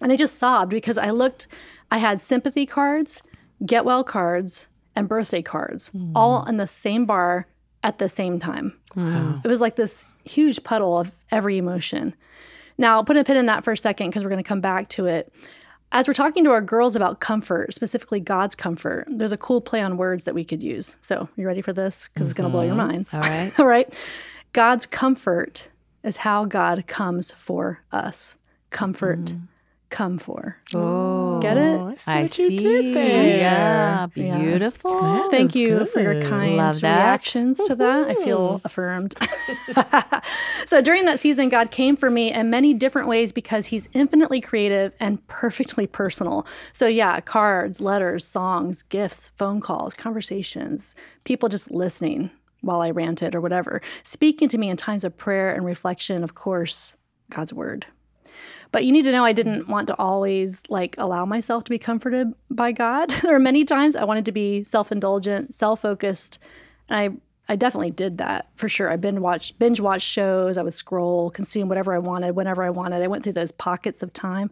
and 0.02 0.12
I 0.12 0.16
just 0.16 0.38
sobbed 0.38 0.72
because 0.72 0.98
I 0.98 1.10
looked, 1.10 1.48
I 1.92 1.98
had 1.98 2.22
sympathy 2.22 2.66
cards, 2.66 3.22
get 3.66 3.84
well 3.84 4.04
cards, 4.04 4.70
and 4.96 5.10
birthday 5.10 5.42
cards 5.42 5.92
mm. 5.92 6.12
all 6.16 6.46
in 6.46 6.58
the 6.58 6.68
same 6.68 7.06
bar 7.06 7.48
at 7.84 8.00
the 8.00 8.10
same 8.10 8.40
time. 8.40 8.78
Wow. 8.96 9.42
It 9.44 9.48
was 9.48 9.62
like 9.62 9.76
this 9.76 10.14
huge 10.24 10.64
puddle 10.64 10.98
of 11.00 11.14
every 11.32 11.58
emotion. 11.58 12.16
Now, 12.78 12.96
I'll 12.96 13.04
put 13.04 13.18
a 13.18 13.24
pin 13.24 13.38
in 13.38 13.46
that 13.48 13.64
for 13.64 13.72
a 13.72 13.78
second 13.78 14.10
because 14.10 14.24
we're 14.24 14.30
going 14.30 14.44
to 14.44 14.48
come 14.48 14.62
back 14.62 14.90
to 14.90 15.06
it. 15.06 15.32
As 15.92 16.08
we're 16.08 16.16
talking 16.16 16.44
to 16.46 16.52
our 16.52 16.62
girls 16.62 16.96
about 16.96 17.20
comfort, 17.20 17.74
specifically 17.74 18.20
God's 18.20 18.56
comfort, 18.56 19.06
there's 19.08 19.32
a 19.32 19.38
cool 19.38 19.62
play 19.62 19.82
on 19.82 19.98
words 19.98 20.24
that 20.24 20.34
we 20.34 20.44
could 20.44 20.64
use. 20.64 20.98
So, 21.02 21.30
you 21.36 21.46
ready 21.46 21.62
for 21.62 21.74
this? 21.74 22.10
Because 22.14 22.28
it's 22.28 22.34
going 22.34 22.50
to 22.50 22.52
blow 22.52 22.64
your 22.64 22.76
mm-hmm. 22.76 22.88
minds. 22.88 23.14
All 23.14 23.22
right. 23.22 23.52
All 23.60 23.68
right. 23.68 23.94
God's 24.54 24.86
comfort 24.86 25.70
is 26.04 26.18
how 26.18 26.46
God 26.46 26.88
comes 26.88 27.32
for 27.32 27.84
us. 27.92 28.38
Comfort, 28.72 29.20
mm. 29.20 29.42
Come 29.94 30.18
for. 30.18 30.58
Oh, 30.74 31.40
Get 31.40 31.56
it? 31.56 31.80
I 31.80 31.96
see 31.96 32.12
I 32.12 32.22
what 32.22 32.30
see. 32.32 32.44
you 32.44 32.58
did 32.58 32.96
there. 32.96 33.38
Yeah, 33.38 34.08
Yeah. 34.16 34.38
beautiful. 34.40 35.00
That 35.02 35.30
Thank 35.32 35.50
was 35.50 35.56
you 35.56 35.86
for 35.86 36.02
your 36.02 36.20
kind 36.22 36.58
Love 36.58 36.82
that. 36.82 36.98
reactions 36.98 37.60
to 37.60 37.76
that. 37.76 38.10
I 38.10 38.16
feel 38.16 38.60
affirmed. 38.66 39.16
so 40.66 40.82
during 40.82 41.06
that 41.06 41.20
season, 41.20 41.50
God 41.50 41.70
came 41.70 41.96
for 41.96 42.10
me 42.10 42.34
in 42.34 42.50
many 42.50 42.74
different 42.74 43.08
ways 43.08 43.32
because 43.32 43.68
He's 43.68 43.88
infinitely 43.94 44.42
creative 44.42 44.96
and 45.00 45.26
perfectly 45.28 45.86
personal. 45.86 46.48
So, 46.74 46.88
yeah, 46.88 47.20
cards, 47.22 47.80
letters, 47.80 48.26
songs, 48.26 48.82
gifts, 48.84 49.30
phone 49.38 49.62
calls, 49.62 49.94
conversations, 49.94 50.96
people 51.24 51.50
just 51.50 51.70
listening 51.72 52.32
while 52.62 52.82
I 52.82 52.90
ranted 52.92 53.36
or 53.36 53.42
whatever, 53.42 53.80
speaking 54.04 54.48
to 54.50 54.58
me 54.58 54.70
in 54.70 54.78
times 54.78 55.04
of 55.04 55.16
prayer 55.18 55.54
and 55.54 55.66
reflection, 55.66 56.24
of 56.24 56.34
course, 56.34 56.98
God's 57.30 57.54
word. 57.54 57.86
But 58.74 58.84
you 58.84 58.92
need 58.92 59.04
to 59.04 59.12
know 59.12 59.24
I 59.24 59.34
didn't 59.34 59.70
want 59.70 59.88
to 59.88 59.96
always 59.98 60.64
like 60.68 60.96
allow 60.98 61.26
myself 61.26 61.64
to 61.66 61.70
be 61.70 61.80
comforted 61.80 62.34
by 62.50 62.74
God. 62.74 63.10
there 63.22 63.36
are 63.36 63.40
many 63.40 63.64
times 63.64 63.96
I 63.96 64.04
wanted 64.04 64.26
to 64.26 64.34
be 64.34 64.66
self-indulgent, 64.66 65.56
self-focused, 65.56 66.40
and 66.90 67.00
I 67.00 67.18
I 67.52 67.56
definitely 67.56 67.92
did 67.92 68.18
that 68.18 68.48
for 68.56 68.68
sure. 68.68 68.90
I 68.90 68.96
binge 68.96 69.20
watched 69.20 69.60
binge 69.60 69.80
watch 69.80 70.02
shows. 70.02 70.58
I 70.58 70.64
would 70.64 70.74
scroll, 70.74 71.30
consume 71.30 71.70
whatever 71.70 71.94
I 71.94 72.00
wanted, 72.00 72.36
whenever 72.36 72.64
I 72.64 72.72
wanted. 72.72 73.04
I 73.04 73.08
went 73.08 73.24
through 73.24 73.34
those 73.34 73.52
pockets 73.52 74.04
of 74.04 74.12
time. 74.12 74.50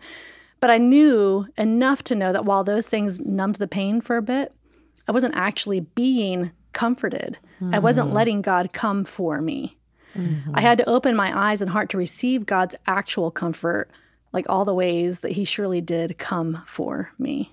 But 0.59 0.69
I 0.69 0.77
knew 0.77 1.47
enough 1.57 2.03
to 2.03 2.15
know 2.15 2.31
that 2.31 2.45
while 2.45 2.63
those 2.63 2.87
things 2.87 3.19
numbed 3.19 3.55
the 3.55 3.67
pain 3.67 3.99
for 3.99 4.17
a 4.17 4.21
bit, 4.21 4.53
I 5.07 5.11
wasn't 5.11 5.35
actually 5.35 5.79
being 5.79 6.51
comforted. 6.73 7.39
I 7.73 7.79
wasn't 7.79 8.07
mm-hmm. 8.07 8.15
letting 8.15 8.41
God 8.41 8.71
come 8.71 9.03
for 9.03 9.41
me. 9.41 9.77
Mm-hmm. 10.15 10.51
I 10.53 10.61
had 10.61 10.77
to 10.77 10.89
open 10.89 11.15
my 11.15 11.35
eyes 11.35 11.61
and 11.61 11.69
heart 11.69 11.89
to 11.89 11.97
receive 11.97 12.45
God's 12.45 12.75
actual 12.85 13.31
comfort, 13.31 13.89
like 14.33 14.45
all 14.49 14.65
the 14.65 14.73
ways 14.73 15.21
that 15.21 15.31
He 15.31 15.45
surely 15.45 15.81
did 15.81 16.17
come 16.17 16.61
for 16.65 17.11
me. 17.19 17.51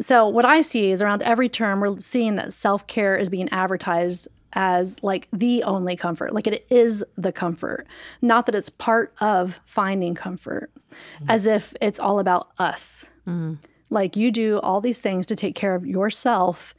So 0.00 0.26
what 0.26 0.44
I 0.44 0.62
see 0.62 0.90
is 0.90 1.02
around 1.02 1.22
every 1.22 1.48
term 1.48 1.80
we're 1.80 1.98
seeing 1.98 2.36
that 2.36 2.52
self-care 2.52 3.16
is 3.16 3.28
being 3.28 3.48
advertised 3.50 4.28
as 4.54 5.00
like 5.02 5.28
the 5.32 5.62
only 5.62 5.94
comfort. 5.94 6.32
Like 6.32 6.46
it 6.46 6.66
is 6.70 7.04
the 7.16 7.32
comfort. 7.32 7.86
Not 8.22 8.46
that 8.46 8.54
it's 8.54 8.70
part 8.70 9.14
of 9.20 9.60
finding 9.66 10.14
comfort. 10.14 10.70
Mm-hmm. 10.74 11.26
As 11.30 11.46
if 11.46 11.74
it's 11.80 12.00
all 12.00 12.18
about 12.18 12.48
us. 12.58 13.10
Mm-hmm. 13.28 13.54
Like 13.90 14.16
you 14.16 14.30
do 14.30 14.58
all 14.60 14.80
these 14.80 15.00
things 15.00 15.26
to 15.26 15.36
take 15.36 15.54
care 15.54 15.74
of 15.74 15.86
yourself 15.86 16.74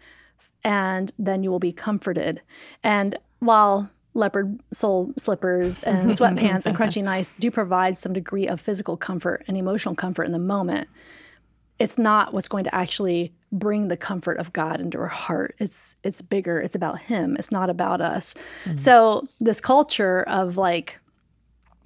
and 0.64 1.14
then 1.18 1.44
you 1.44 1.52
will 1.52 1.60
be 1.60 1.72
comforted. 1.72 2.42
And 2.84 3.18
while 3.40 3.90
leopard 4.14 4.60
sole 4.72 5.14
slippers 5.18 5.84
and 5.84 6.12
sweatpants 6.12 6.66
and 6.66 6.76
crunchy 6.76 7.04
nice 7.04 7.36
do 7.36 7.50
provide 7.50 7.98
some 7.98 8.14
degree 8.14 8.48
of 8.48 8.60
physical 8.60 8.98
comfort 8.98 9.44
and 9.48 9.58
emotional 9.58 9.96
comfort 9.96 10.24
in 10.24 10.32
the 10.32 10.40
moment, 10.40 10.88
it's 11.80 11.98
not 11.98 12.34
what's 12.34 12.48
going 12.48 12.64
to 12.64 12.76
actually 12.76 13.34
bring 13.52 13.88
the 13.88 13.98
comfort 13.98 14.38
of 14.38 14.54
God 14.54 14.80
into 14.80 14.98
our 15.00 15.08
heart. 15.08 15.56
It's 15.60 15.96
it's 16.04 16.22
bigger. 16.22 16.60
It's 16.60 16.76
about 16.76 17.00
him. 17.00 17.36
It's 17.38 17.52
not 17.52 17.70
about 17.70 18.02
us. 18.02 18.34
Mm-hmm. 18.64 18.78
So 18.78 19.28
this 19.40 19.60
culture 19.60 20.24
of 20.24 20.58
like 20.58 21.00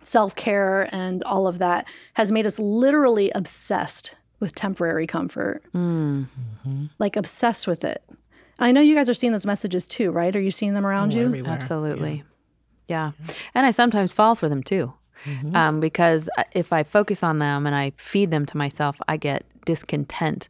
self-care 0.03 0.87
and 0.91 1.23
all 1.23 1.47
of 1.47 1.57
that 1.57 1.91
has 2.13 2.31
made 2.31 2.45
us 2.45 2.59
literally 2.59 3.31
obsessed 3.31 4.15
with 4.39 4.53
temporary 4.53 5.07
comfort. 5.07 5.63
Mm. 5.73 6.27
Mm-hmm. 6.27 6.85
Like 6.99 7.15
obsessed 7.15 7.67
with 7.67 7.83
it. 7.83 8.03
And 8.59 8.67
I 8.67 8.71
know 8.71 8.81
you 8.81 8.95
guys 8.95 9.09
are 9.09 9.13
seeing 9.13 9.33
those 9.33 9.45
messages 9.45 9.87
too, 9.87 10.11
right? 10.11 10.35
Are 10.35 10.41
you 10.41 10.51
seeing 10.51 10.73
them 10.73 10.85
around 10.85 11.13
you? 11.13 11.25
Everywhere. 11.25 11.53
Absolutely. 11.53 12.23
Yeah. 12.87 13.11
And 13.53 13.65
I 13.65 13.71
sometimes 13.71 14.13
fall 14.13 14.35
for 14.35 14.49
them 14.49 14.63
too. 14.63 14.93
Um, 15.55 15.79
because 15.79 16.29
if 16.51 16.71
I 16.71 16.83
focus 16.83 17.23
on 17.23 17.39
them 17.39 17.65
and 17.65 17.75
I 17.75 17.93
feed 17.97 18.29
them 18.29 18.45
to 18.45 18.57
myself, 18.57 18.95
I 19.07 19.17
get 19.17 19.43
discontent 19.65 20.49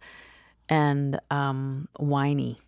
and 0.67 1.19
um, 1.31 1.87
whiny 1.97 2.59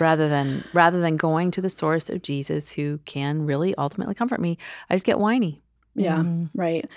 rather 0.00 0.28
than 0.28 0.64
rather 0.72 1.00
than 1.00 1.16
going 1.16 1.50
to 1.52 1.60
the 1.60 1.70
source 1.70 2.10
of 2.10 2.22
Jesus 2.22 2.70
who 2.70 2.98
can 3.04 3.46
really 3.46 3.74
ultimately 3.76 4.14
comfort 4.14 4.40
me. 4.40 4.58
I 4.88 4.94
just 4.94 5.06
get 5.06 5.18
whiny. 5.20 5.62
Yeah, 5.94 6.24
right. 6.54 6.88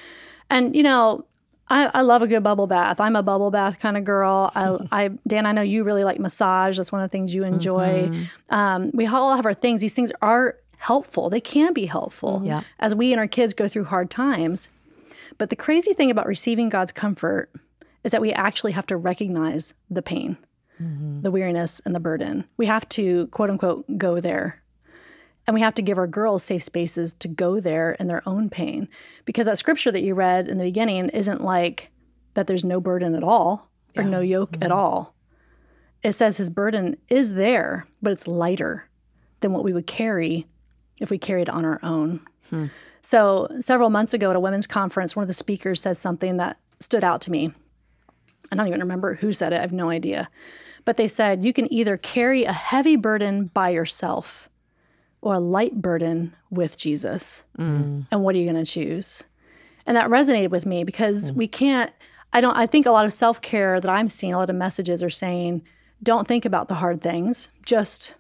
And 0.50 0.76
you 0.76 0.84
know, 0.84 1.26
I, 1.70 1.90
I 1.94 2.02
love 2.02 2.22
a 2.22 2.28
good 2.28 2.44
bubble 2.44 2.68
bath. 2.68 3.00
I'm 3.00 3.16
a 3.16 3.24
bubble 3.24 3.50
bath 3.52 3.80
kind 3.80 3.98
of 3.98 4.04
girl. 4.04 4.52
I, 4.54 4.78
I, 4.92 5.10
Dan, 5.28 5.46
I 5.46 5.52
know 5.54 5.62
you 5.62 5.84
really 5.84 6.04
like 6.04 6.20
massage. 6.20 6.78
That's 6.78 6.92
one 6.92 7.02
of 7.02 7.10
the 7.10 7.12
things 7.12 7.34
you 7.34 7.44
enjoy. 7.44 8.12
Um, 8.50 8.92
we 8.94 9.06
all 9.08 9.36
have 9.36 9.46
our 9.46 9.54
things. 9.54 9.82
These 9.82 9.94
things 9.96 10.12
are 10.22 10.58
helpful. 10.78 11.30
They 11.30 11.40
can 11.42 11.74
be 11.74 11.86
helpful 11.86 12.42
Yeah. 12.44 12.62
as 12.80 12.94
we 12.94 13.14
and 13.14 13.20
our 13.20 13.28
kids 13.28 13.54
go 13.54 13.68
through 13.68 13.86
hard 13.86 14.10
times. 14.10 14.70
But 15.38 15.50
the 15.50 15.56
crazy 15.56 15.94
thing 15.94 16.12
about 16.12 16.28
receiving 16.28 16.70
God's 16.70 16.92
comfort 16.92 17.50
is 18.04 18.12
that 18.12 18.22
we 18.22 18.34
actually 18.34 18.74
have 18.74 18.86
to 18.88 18.98
recognize 18.98 19.74
the 19.90 20.02
pain, 20.02 20.38
the 20.80 21.32
weariness, 21.32 21.80
and 21.86 21.96
the 21.96 22.00
burden. 22.02 22.44
We 22.58 22.66
have 22.66 22.88
to, 22.90 23.28
quote 23.28 23.50
unquote, 23.50 23.86
go 23.98 24.20
there. 24.20 24.62
And 25.46 25.54
we 25.54 25.62
have 25.62 25.74
to 25.76 25.82
give 25.82 25.98
our 25.98 26.08
girls 26.08 26.44
safe 26.44 26.64
spaces 26.64 27.14
to 27.16 27.28
go 27.28 27.60
there 27.60 27.94
in 28.00 28.08
their 28.08 28.24
own 28.26 28.50
pain. 28.50 28.88
Because 29.26 29.46
that 29.46 29.58
scripture 29.58 29.92
that 29.92 30.04
you 30.04 30.14
read 30.14 30.48
in 30.48 30.58
the 30.58 30.64
beginning 30.64 31.10
isn't 31.10 31.42
like 31.42 31.92
that 32.34 32.48
there's 32.48 32.64
no 32.64 32.80
burden 32.80 33.14
at 33.16 33.24
all 33.24 33.70
or 33.96 34.04
no 34.04 34.22
yoke 34.22 34.56
at 34.56 34.70
mm-hmm. 34.70 34.72
all. 34.72 35.16
It 36.02 36.14
says 36.14 36.38
his 36.38 36.50
burden 36.50 36.98
is 37.10 37.34
there, 37.34 37.88
but 38.02 38.12
it's 38.12 38.28
lighter 38.28 38.90
than 39.42 39.54
what 39.54 39.64
we 39.64 39.74
would 39.74 39.88
carry 39.88 40.48
if 41.00 41.10
we 41.10 41.18
carried 41.18 41.44
it 41.44 41.50
on 41.50 41.66
our 41.66 41.80
own. 41.84 42.22
Hmm. 42.50 42.66
So, 43.02 43.48
several 43.60 43.90
months 43.90 44.14
ago 44.14 44.30
at 44.30 44.36
a 44.36 44.40
women's 44.40 44.68
conference, 44.68 45.16
one 45.16 45.24
of 45.24 45.28
the 45.28 45.34
speakers 45.34 45.82
said 45.82 45.98
something 45.98 46.38
that 46.38 46.58
stood 46.80 47.04
out 47.04 47.22
to 47.22 47.32
me. 47.32 47.54
I 48.52 48.56
don't 48.56 48.68
even 48.68 48.82
remember 48.82 49.16
who 49.16 49.34
said 49.34 49.54
it, 49.54 49.58
I 49.58 49.62
have 49.62 49.74
no 49.74 49.90
idea. 49.90 50.30
But 50.86 50.98
they 50.98 51.08
said, 51.08 51.46
you 51.46 51.54
can 51.54 51.72
either 51.72 51.98
carry 51.98 52.44
a 52.44 52.52
heavy 52.52 52.96
burden 52.96 53.46
by 53.48 53.70
yourself 53.70 54.50
or 55.24 55.34
a 55.34 55.40
light 55.40 55.82
burden 55.82 56.36
with 56.50 56.76
Jesus. 56.76 57.46
Mm. 57.58 58.06
And 58.12 58.24
what 58.24 58.36
are 58.36 58.38
you 58.38 58.52
going 58.52 58.64
to 58.64 58.70
choose? 58.70 59.26
And 59.86 59.96
that 59.96 60.10
resonated 60.10 60.50
with 60.50 60.66
me 60.66 60.84
because 60.84 61.32
we 61.32 61.48
can't, 61.48 61.92
I 62.34 62.42
don't, 62.42 62.58
I 62.58 62.68
think 62.68 62.86
a 62.86 62.92
lot 62.92 63.06
of 63.06 63.14
self 63.14 63.42
care 63.42 63.80
that 63.80 63.90
I'm 63.90 64.10
seeing, 64.10 64.34
a 64.34 64.38
lot 64.38 64.50
of 64.50 64.56
messages 64.56 65.02
are 65.02 65.10
saying, 65.10 65.64
don't 66.04 66.28
think 66.28 66.44
about 66.44 66.68
the 66.68 66.76
hard 66.76 67.02
things, 67.02 67.50
just 67.66 68.16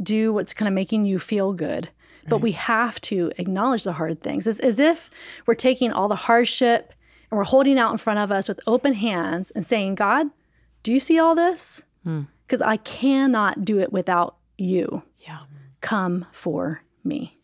do 0.00 0.32
what's 0.32 0.54
kind 0.54 0.68
of 0.68 0.72
making 0.72 1.04
you 1.04 1.18
feel 1.18 1.52
good. 1.52 1.90
But 2.28 2.38
we 2.38 2.52
have 2.52 3.00
to 3.02 3.32
acknowledge 3.38 3.82
the 3.82 3.92
hard 3.92 4.20
things. 4.20 4.46
It's 4.46 4.60
as 4.60 4.78
if 4.78 5.10
we're 5.46 5.54
taking 5.54 5.90
all 5.90 6.06
the 6.06 6.14
hardship 6.14 6.94
and 7.28 7.38
we're 7.38 7.44
holding 7.44 7.76
out 7.76 7.90
in 7.90 7.98
front 7.98 8.20
of 8.20 8.30
us 8.30 8.46
with 8.46 8.60
open 8.68 8.92
hands 8.92 9.50
and 9.50 9.66
saying, 9.66 9.96
God, 9.96 10.28
do 10.84 10.92
you 10.92 11.00
see 11.00 11.18
all 11.18 11.34
this? 11.34 11.82
Hmm. 12.04 12.22
Because 12.46 12.62
I 12.62 12.76
cannot 12.76 13.64
do 13.64 13.80
it 13.80 13.92
without 13.92 14.36
you. 14.56 15.02
Yeah. 15.18 15.40
Come 15.80 16.26
for 16.32 16.82
me. 17.04 17.38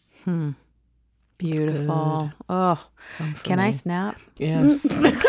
Beautiful. 1.39 2.31
Oh, 2.49 2.87
can 3.43 3.59
I 3.59 3.71
snap? 3.71 4.19
Yes. 4.39 4.87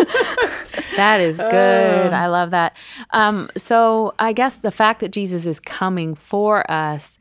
That 0.97 1.21
is 1.21 1.37
good. 1.37 2.11
I 2.11 2.25
love 2.25 2.49
that. 2.51 2.75
Um, 3.11 3.51
so 3.55 4.15
I 4.17 4.33
guess 4.33 4.55
the 4.55 4.71
fact 4.71 4.99
that 5.01 5.09
Jesus 5.11 5.45
is 5.45 5.59
coming 5.59 6.15
for 6.15 6.69
us 6.71 7.19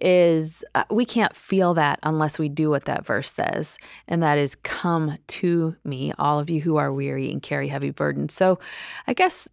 is 0.00 0.64
uh, 0.74 0.84
we 0.90 1.04
can't 1.04 1.36
feel 1.36 1.74
that 1.74 1.98
unless 2.04 2.38
we 2.38 2.48
do 2.48 2.70
what 2.70 2.86
that 2.86 3.04
verse 3.04 3.30
says, 3.30 3.76
and 4.06 4.22
that 4.22 4.38
is, 4.38 4.54
"Come 4.54 5.18
to 5.26 5.76
me, 5.84 6.14
all 6.18 6.40
of 6.40 6.48
you 6.48 6.62
who 6.62 6.76
are 6.76 6.90
weary 6.90 7.30
and 7.30 7.42
carry 7.42 7.68
heavy 7.68 7.90
burdens." 7.90 8.32
So, 8.32 8.58
I 9.06 9.12
guess 9.12 9.46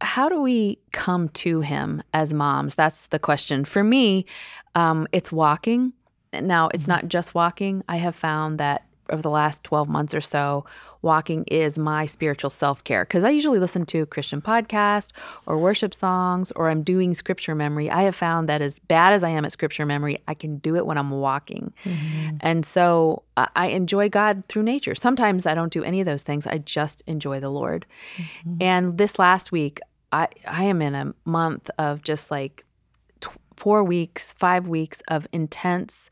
how 0.00 0.28
do 0.28 0.40
we 0.40 0.78
come 0.92 1.28
to 1.30 1.60
him 1.60 2.02
as 2.14 2.32
moms? 2.32 2.74
That's 2.74 3.08
the 3.08 3.18
question. 3.18 3.64
For 3.64 3.84
me, 3.84 4.26
um, 4.74 5.06
it's 5.12 5.30
walking. 5.30 5.92
Now, 6.32 6.68
it's 6.68 6.84
mm-hmm. 6.84 6.92
not 6.92 7.08
just 7.08 7.34
walking. 7.34 7.82
I 7.88 7.96
have 7.96 8.14
found 8.14 8.58
that 8.58 8.84
over 9.10 9.22
the 9.22 9.30
last 9.30 9.64
12 9.64 9.88
months 9.88 10.14
or 10.14 10.20
so, 10.20 10.64
walking 11.02 11.44
is 11.44 11.78
my 11.78 12.06
spiritual 12.06 12.50
self 12.50 12.84
care 12.84 13.04
because 13.04 13.24
I 13.24 13.30
usually 13.30 13.58
listen 13.58 13.86
to 13.86 14.00
a 14.00 14.06
Christian 14.06 14.40
podcast 14.40 15.12
or 15.46 15.58
worship 15.58 15.94
songs 15.94 16.50
or 16.52 16.70
I'm 16.70 16.82
doing 16.82 17.14
scripture 17.14 17.54
memory. 17.54 17.90
I 17.90 18.02
have 18.02 18.14
found 18.14 18.48
that 18.48 18.62
as 18.62 18.78
bad 18.78 19.12
as 19.12 19.24
I 19.24 19.30
am 19.30 19.44
at 19.44 19.52
scripture 19.52 19.86
memory, 19.86 20.18
I 20.28 20.34
can 20.34 20.58
do 20.58 20.76
it 20.76 20.86
when 20.86 20.98
I'm 20.98 21.10
walking. 21.10 21.72
Mm-hmm. 21.84 22.36
And 22.40 22.64
so 22.64 23.22
I 23.36 23.68
enjoy 23.68 24.08
God 24.08 24.44
through 24.48 24.64
nature. 24.64 24.94
Sometimes 24.94 25.46
I 25.46 25.54
don't 25.54 25.72
do 25.72 25.82
any 25.82 26.00
of 26.00 26.06
those 26.06 26.22
things, 26.22 26.46
I 26.46 26.58
just 26.58 27.02
enjoy 27.06 27.40
the 27.40 27.50
Lord. 27.50 27.86
Mm-hmm. 28.16 28.56
And 28.60 28.98
this 28.98 29.18
last 29.18 29.50
week, 29.52 29.80
I, 30.12 30.28
I 30.46 30.64
am 30.64 30.82
in 30.82 30.94
a 30.94 31.14
month 31.24 31.70
of 31.78 32.02
just 32.02 32.30
like 32.30 32.64
four 33.56 33.84
weeks, 33.84 34.32
five 34.32 34.66
weeks 34.66 35.02
of 35.08 35.26
intense 35.32 36.10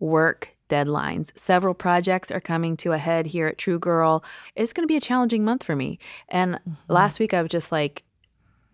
work 0.00 0.56
deadlines. 0.68 1.30
Several 1.38 1.74
projects 1.74 2.30
are 2.30 2.40
coming 2.40 2.76
to 2.78 2.92
a 2.92 2.98
head 2.98 3.26
here 3.26 3.46
at 3.46 3.58
True 3.58 3.78
Girl. 3.78 4.24
It's 4.54 4.72
going 4.72 4.82
to 4.82 4.92
be 4.92 4.96
a 4.96 5.00
challenging 5.00 5.44
month 5.44 5.62
for 5.62 5.76
me. 5.76 5.98
And 6.28 6.58
last 6.88 7.20
week 7.20 7.34
I 7.34 7.42
was 7.42 7.50
just 7.50 7.70
like, 7.70 8.02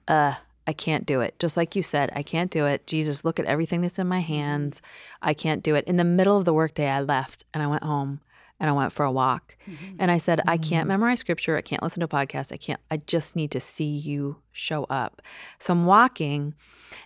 uh, 0.09 0.35
I 0.67 0.73
can't 0.73 1.05
do 1.07 1.21
it. 1.21 1.39
Just 1.39 1.57
like 1.57 1.75
you 1.75 1.83
said, 1.83 2.11
I 2.15 2.23
can't 2.23 2.51
do 2.51 2.67
it. 2.67 2.87
Jesus, 2.87 3.25
look 3.25 3.41
at 3.41 3.47
everything 3.47 3.81
that's 3.81 3.99
in 3.99 4.07
my 4.07 4.21
hands. 4.21 4.81
I 5.21 5.35
can't 5.35 5.63
do 5.63 5.75
it. 5.75 5.85
In 5.87 5.97
the 5.97 6.05
middle 6.05 6.39
of 6.39 6.45
the 6.45 6.55
workday, 6.55 6.89
I 6.89 7.01
left 7.01 7.45
and 7.53 7.63
I 7.63 7.67
went 7.67 7.83
home 7.83 8.21
and 8.63 8.71
I 8.71 8.73
went 8.73 8.93
for 8.93 9.05
a 9.05 9.11
walk. 9.13 9.57
And 9.99 10.11
I 10.11 10.17
said, 10.19 10.41
I 10.47 10.57
can't 10.57 10.87
memorize 10.89 11.19
scripture. 11.21 11.57
I 11.57 11.61
can't 11.63 11.83
listen 11.83 12.01
to 12.01 12.09
podcasts. 12.09 12.53
I 12.53 12.57
can't, 12.57 12.81
I 12.91 12.99
just 12.99 13.35
need 13.37 13.51
to 13.51 13.61
see 13.61 13.85
you 13.97 14.37
show 14.53 14.85
up. 14.85 15.21
So 15.59 15.73
I'm 15.75 15.85
walking 15.85 16.55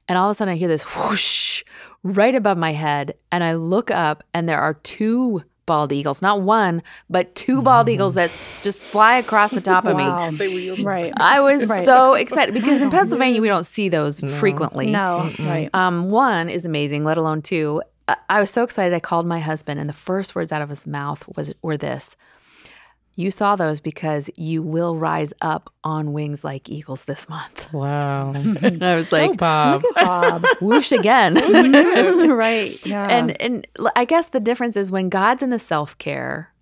and 0.06 0.18
all 0.18 0.28
of 0.28 0.32
a 0.32 0.34
sudden 0.34 0.52
I 0.52 0.56
hear 0.56 0.68
this 0.68 0.84
whoosh 0.84 1.64
right 2.02 2.34
above 2.34 2.58
my 2.58 2.72
head. 2.72 3.14
And 3.32 3.42
I 3.42 3.54
look 3.54 3.90
up 3.90 4.22
and 4.34 4.48
there 4.48 4.60
are 4.60 4.74
two 4.74 5.42
bald 5.64 5.92
eagles, 5.92 6.20
not 6.22 6.42
one, 6.42 6.82
but 7.10 7.34
two 7.34 7.60
bald 7.62 7.88
eagles 7.88 8.14
that 8.14 8.28
just 8.62 8.78
fly 8.80 9.16
across 9.16 9.50
the 9.50 9.60
top 9.60 9.84
of 9.86 9.96
me. 9.96 10.04
Right. 10.84 11.12
I 11.16 11.40
was 11.40 11.68
Right. 11.68 11.84
so 11.84 12.14
excited 12.14 12.52
because 12.54 12.82
in 12.82 12.90
Pennsylvania 12.96 13.40
we 13.40 13.48
don't 13.48 13.66
see 13.66 13.88
those 13.88 14.20
frequently. 14.20 14.90
No, 14.90 15.28
right. 15.40 15.68
Um, 15.74 16.10
one 16.10 16.48
is 16.50 16.64
amazing, 16.66 17.02
let 17.04 17.16
alone 17.18 17.40
two. 17.42 17.82
I, 18.08 18.40
was 18.40 18.50
so 18.50 18.62
excited. 18.62 18.94
I 18.94 19.00
called 19.00 19.26
my 19.26 19.40
husband, 19.40 19.80
and 19.80 19.88
the 19.88 19.94
first 19.94 20.34
words 20.34 20.52
out 20.52 20.62
of 20.62 20.68
his 20.68 20.86
mouth 20.86 21.24
was 21.36 21.52
were 21.62 21.76
this: 21.76 22.16
"You 23.16 23.30
saw 23.30 23.56
those 23.56 23.80
because 23.80 24.30
you 24.36 24.62
will 24.62 24.96
rise 24.96 25.32
up 25.40 25.72
on 25.82 26.12
wings 26.12 26.44
like 26.44 26.68
eagles 26.68 27.04
this 27.04 27.28
month." 27.28 27.66
Wow. 27.72 28.32
I 28.62 28.94
was 28.94 29.10
like, 29.10 29.30
oh, 29.30 29.34
Bob. 29.34 29.82
Bob. 29.94 30.46
"Whoosh 30.60 30.92
again." 30.92 31.34
right. 32.30 32.86
Yeah. 32.86 33.06
and 33.08 33.40
and 33.40 33.66
I 33.96 34.04
guess 34.04 34.28
the 34.28 34.40
difference 34.40 34.76
is 34.76 34.90
when 34.90 35.08
God's 35.08 35.42
in 35.42 35.50
the 35.50 35.58
self 35.58 35.98
care, 35.98 36.52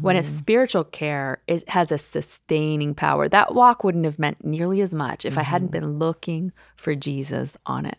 when 0.00 0.16
it's 0.16 0.28
mm-hmm. 0.28 0.38
spiritual 0.38 0.84
care, 0.84 1.42
it 1.46 1.68
has 1.68 1.92
a 1.92 1.98
sustaining 1.98 2.94
power. 2.94 3.28
That 3.28 3.54
walk 3.54 3.84
wouldn't 3.84 4.04
have 4.04 4.18
meant 4.18 4.44
nearly 4.44 4.80
as 4.80 4.94
much 4.94 5.24
if 5.24 5.36
I 5.36 5.42
hadn't 5.42 5.72
mm-hmm. 5.72 5.86
been 5.86 5.98
looking 5.98 6.52
for 6.76 6.94
Jesus 6.94 7.56
on 7.66 7.84
it. 7.84 7.98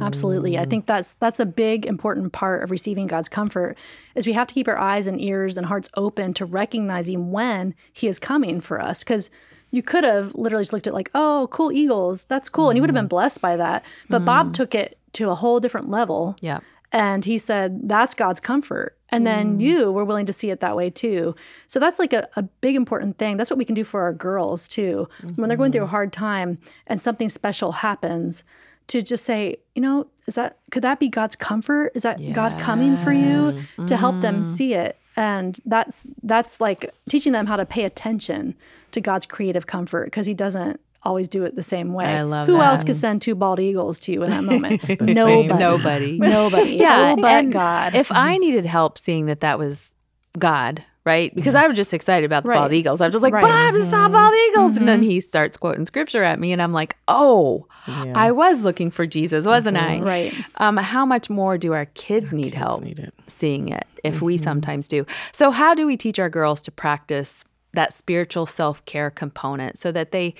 Absolutely. 0.00 0.58
I 0.58 0.64
think 0.64 0.86
that's 0.86 1.12
that's 1.20 1.38
a 1.40 1.46
big 1.46 1.86
important 1.86 2.32
part 2.32 2.64
of 2.64 2.70
receiving 2.70 3.06
God's 3.06 3.28
comfort 3.28 3.78
is 4.14 4.26
we 4.26 4.32
have 4.32 4.48
to 4.48 4.54
keep 4.54 4.66
our 4.66 4.78
eyes 4.78 5.06
and 5.06 5.20
ears 5.20 5.56
and 5.56 5.66
hearts 5.66 5.88
open 5.96 6.34
to 6.34 6.44
recognizing 6.44 7.30
when 7.30 7.74
he 7.92 8.08
is 8.08 8.18
coming 8.18 8.60
for 8.60 8.80
us 8.80 9.04
cuz 9.04 9.30
you 9.70 9.82
could 9.82 10.02
have 10.02 10.34
literally 10.34 10.62
just 10.62 10.72
looked 10.72 10.88
at 10.88 10.94
like, 10.94 11.10
"Oh, 11.14 11.46
cool 11.52 11.70
eagles. 11.70 12.24
That's 12.24 12.48
cool." 12.48 12.70
And 12.70 12.76
you 12.76 12.82
would 12.82 12.90
have 12.90 12.94
been 12.94 13.04
mm-hmm. 13.04 13.08
blessed 13.08 13.40
by 13.40 13.56
that. 13.56 13.84
But 14.08 14.24
Bob 14.24 14.46
mm-hmm. 14.46 14.52
took 14.52 14.74
it 14.74 14.98
to 15.12 15.30
a 15.30 15.34
whole 15.34 15.60
different 15.60 15.88
level. 15.88 16.36
Yeah. 16.40 16.60
And 16.92 17.24
he 17.24 17.38
said, 17.38 17.88
that's 17.88 18.14
God's 18.14 18.40
comfort. 18.40 18.96
And 19.10 19.26
then 19.26 19.58
mm. 19.58 19.62
you 19.62 19.92
were 19.92 20.04
willing 20.04 20.26
to 20.26 20.32
see 20.32 20.50
it 20.50 20.60
that 20.60 20.76
way 20.76 20.90
too. 20.90 21.34
So 21.66 21.78
that's 21.78 21.98
like 21.98 22.12
a, 22.12 22.28
a 22.36 22.42
big 22.42 22.76
important 22.76 23.18
thing. 23.18 23.36
That's 23.36 23.50
what 23.50 23.58
we 23.58 23.64
can 23.64 23.74
do 23.74 23.84
for 23.84 24.02
our 24.02 24.12
girls 24.12 24.68
too. 24.68 25.08
When 25.36 25.48
they're 25.48 25.56
going 25.56 25.72
through 25.72 25.82
a 25.82 25.84
mm-hmm. 25.84 25.90
hard 25.90 26.12
time 26.12 26.58
and 26.86 27.00
something 27.00 27.28
special 27.28 27.72
happens, 27.72 28.44
to 28.90 29.02
just 29.02 29.24
say, 29.24 29.56
you 29.76 29.82
know, 29.82 30.08
is 30.26 30.34
that 30.34 30.58
could 30.72 30.82
that 30.82 30.98
be 30.98 31.08
God's 31.08 31.36
comfort? 31.36 31.92
Is 31.94 32.02
that 32.02 32.20
God 32.32 32.58
coming 32.58 32.96
for 32.98 33.12
you 33.12 33.50
to 33.86 33.96
help 33.96 34.20
them 34.20 34.36
mm-hmm. 34.36 34.44
see 34.44 34.74
it? 34.74 34.96
And 35.16 35.58
that's 35.64 36.06
that's 36.22 36.60
like 36.60 36.92
teaching 37.08 37.32
them 37.32 37.46
how 37.46 37.56
to 37.56 37.64
pay 37.64 37.84
attention 37.84 38.54
to 38.90 39.00
God's 39.00 39.26
creative 39.26 39.66
comfort 39.66 40.06
because 40.06 40.26
he 40.26 40.34
doesn't 40.34 40.80
always 41.02 41.28
do 41.28 41.44
it 41.44 41.54
the 41.54 41.62
same 41.62 41.92
way. 41.92 42.06
I 42.06 42.22
love 42.22 42.48
Who 42.48 42.58
that. 42.58 42.66
else 42.66 42.84
could 42.84 42.96
send 42.96 43.22
two 43.22 43.34
bald 43.34 43.60
eagles 43.60 44.00
to 44.00 44.12
you 44.12 44.22
in 44.24 44.30
that 44.30 44.44
moment? 44.52 45.00
Nobody. 45.00 45.46
Nobody. 45.48 46.18
Nobody. 46.18 46.70
Yeah, 46.76 47.14
Oh, 47.16 47.20
but 47.20 47.30
and 47.30 47.52
God. 47.52 47.94
If 47.94 48.10
I 48.12 48.38
needed 48.38 48.66
help 48.66 48.98
seeing 48.98 49.26
that 49.26 49.40
that 49.40 49.58
was 49.58 49.94
God, 50.38 50.84
right? 51.04 51.34
Because 51.34 51.54
I 51.54 51.66
was 51.66 51.76
just 51.76 51.94
excited 51.94 52.26
about 52.26 52.42
the 52.42 52.50
Right. 52.50 52.58
bald 52.58 52.72
eagles. 52.72 53.00
I 53.00 53.06
was 53.06 53.14
just 53.14 53.22
like, 53.22 53.32
Right. 53.32 53.44
Mm-hmm. 53.44 53.78
Bob, 53.78 53.86
I 53.86 53.90
saw 53.90 54.08
bald 54.08 54.34
eagles. 54.48 54.76
And 54.76 54.86
then 54.88 55.02
he 55.02 55.20
starts 55.20 55.56
quoting 55.56 55.86
scripture 55.86 56.22
at 56.22 56.38
me, 56.38 56.52
and 56.52 56.60
I'm 56.60 56.72
like, 56.72 56.96
oh, 57.08 57.66
Yeah. 57.86 58.12
I 58.14 58.30
was 58.32 58.62
looking 58.64 58.90
for 58.90 59.06
Jesus, 59.06 59.46
wasn't 59.46 59.76
I? 59.76 60.00
Right. 60.00 60.34
Um, 60.56 60.76
how 60.76 61.06
much 61.06 61.30
more 61.30 61.56
do 61.58 61.72
our 61.72 61.86
kids 61.86 62.34
need 62.34 62.54
help 62.54 62.82
need 62.82 62.98
it. 62.98 63.14
seeing 63.26 63.68
it 63.68 63.86
if 64.04 64.20
we 64.22 64.36
sometimes 64.36 64.88
do? 64.88 65.06
So, 65.32 65.50
how 65.50 65.74
do 65.74 65.86
we 65.86 65.96
teach 65.96 66.18
our 66.18 66.30
girls 66.30 66.60
to 66.62 66.70
practice 66.70 67.44
that 67.72 67.92
spiritual 67.92 68.46
self 68.46 68.84
care 68.84 69.10
component 69.10 69.78
so 69.78 69.92
that 69.92 70.10
they 70.10 70.34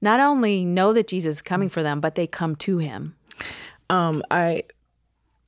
not 0.00 0.20
only 0.20 0.64
know 0.64 0.92
that 0.92 1.08
Jesus 1.08 1.36
is 1.36 1.42
coming 1.42 1.68
for 1.68 1.82
them, 1.82 2.00
but 2.00 2.14
they 2.14 2.26
come 2.26 2.54
to 2.56 2.78
him? 2.78 3.16
Um, 3.90 4.22
I 4.30 4.64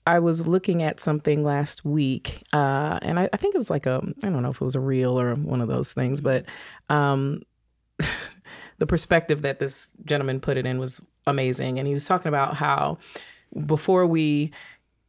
I 0.07 0.21
was 0.21 0.47
looking 0.47 0.83
at 0.83 1.01
something 1.01 1.43
last 1.43 1.85
week, 1.85 2.43
uh, 2.53 2.99
and 3.03 3.19
I, 3.19 3.29
I 3.33 3.37
think 3.37 3.55
it 3.55 3.59
was 3.59 3.71
like 3.71 3.87
a 3.87 4.01
I 4.23 4.31
don't 4.31 4.43
know 4.43 4.51
if 4.51 4.57
it 4.57 4.65
was 4.65 4.77
a 4.77 4.81
reel 4.81 5.21
or 5.21 5.35
one 5.35 5.61
of 5.61 5.69
those 5.69 5.93
things, 5.93 6.21
but 6.21 6.45
um, 6.89 7.43
the 8.79 8.87
perspective 8.87 9.43
that 9.43 9.59
this 9.59 9.91
gentleman 10.05 10.41
put 10.41 10.57
it 10.57 10.67
in 10.67 10.79
was 10.79 11.01
amazing, 11.27 11.79
and 11.79 11.89
he 11.89 11.95
was 11.95 12.07
talking 12.07 12.29
about 12.29 12.55
how 12.55 12.99
before 13.67 14.07
we 14.07 14.53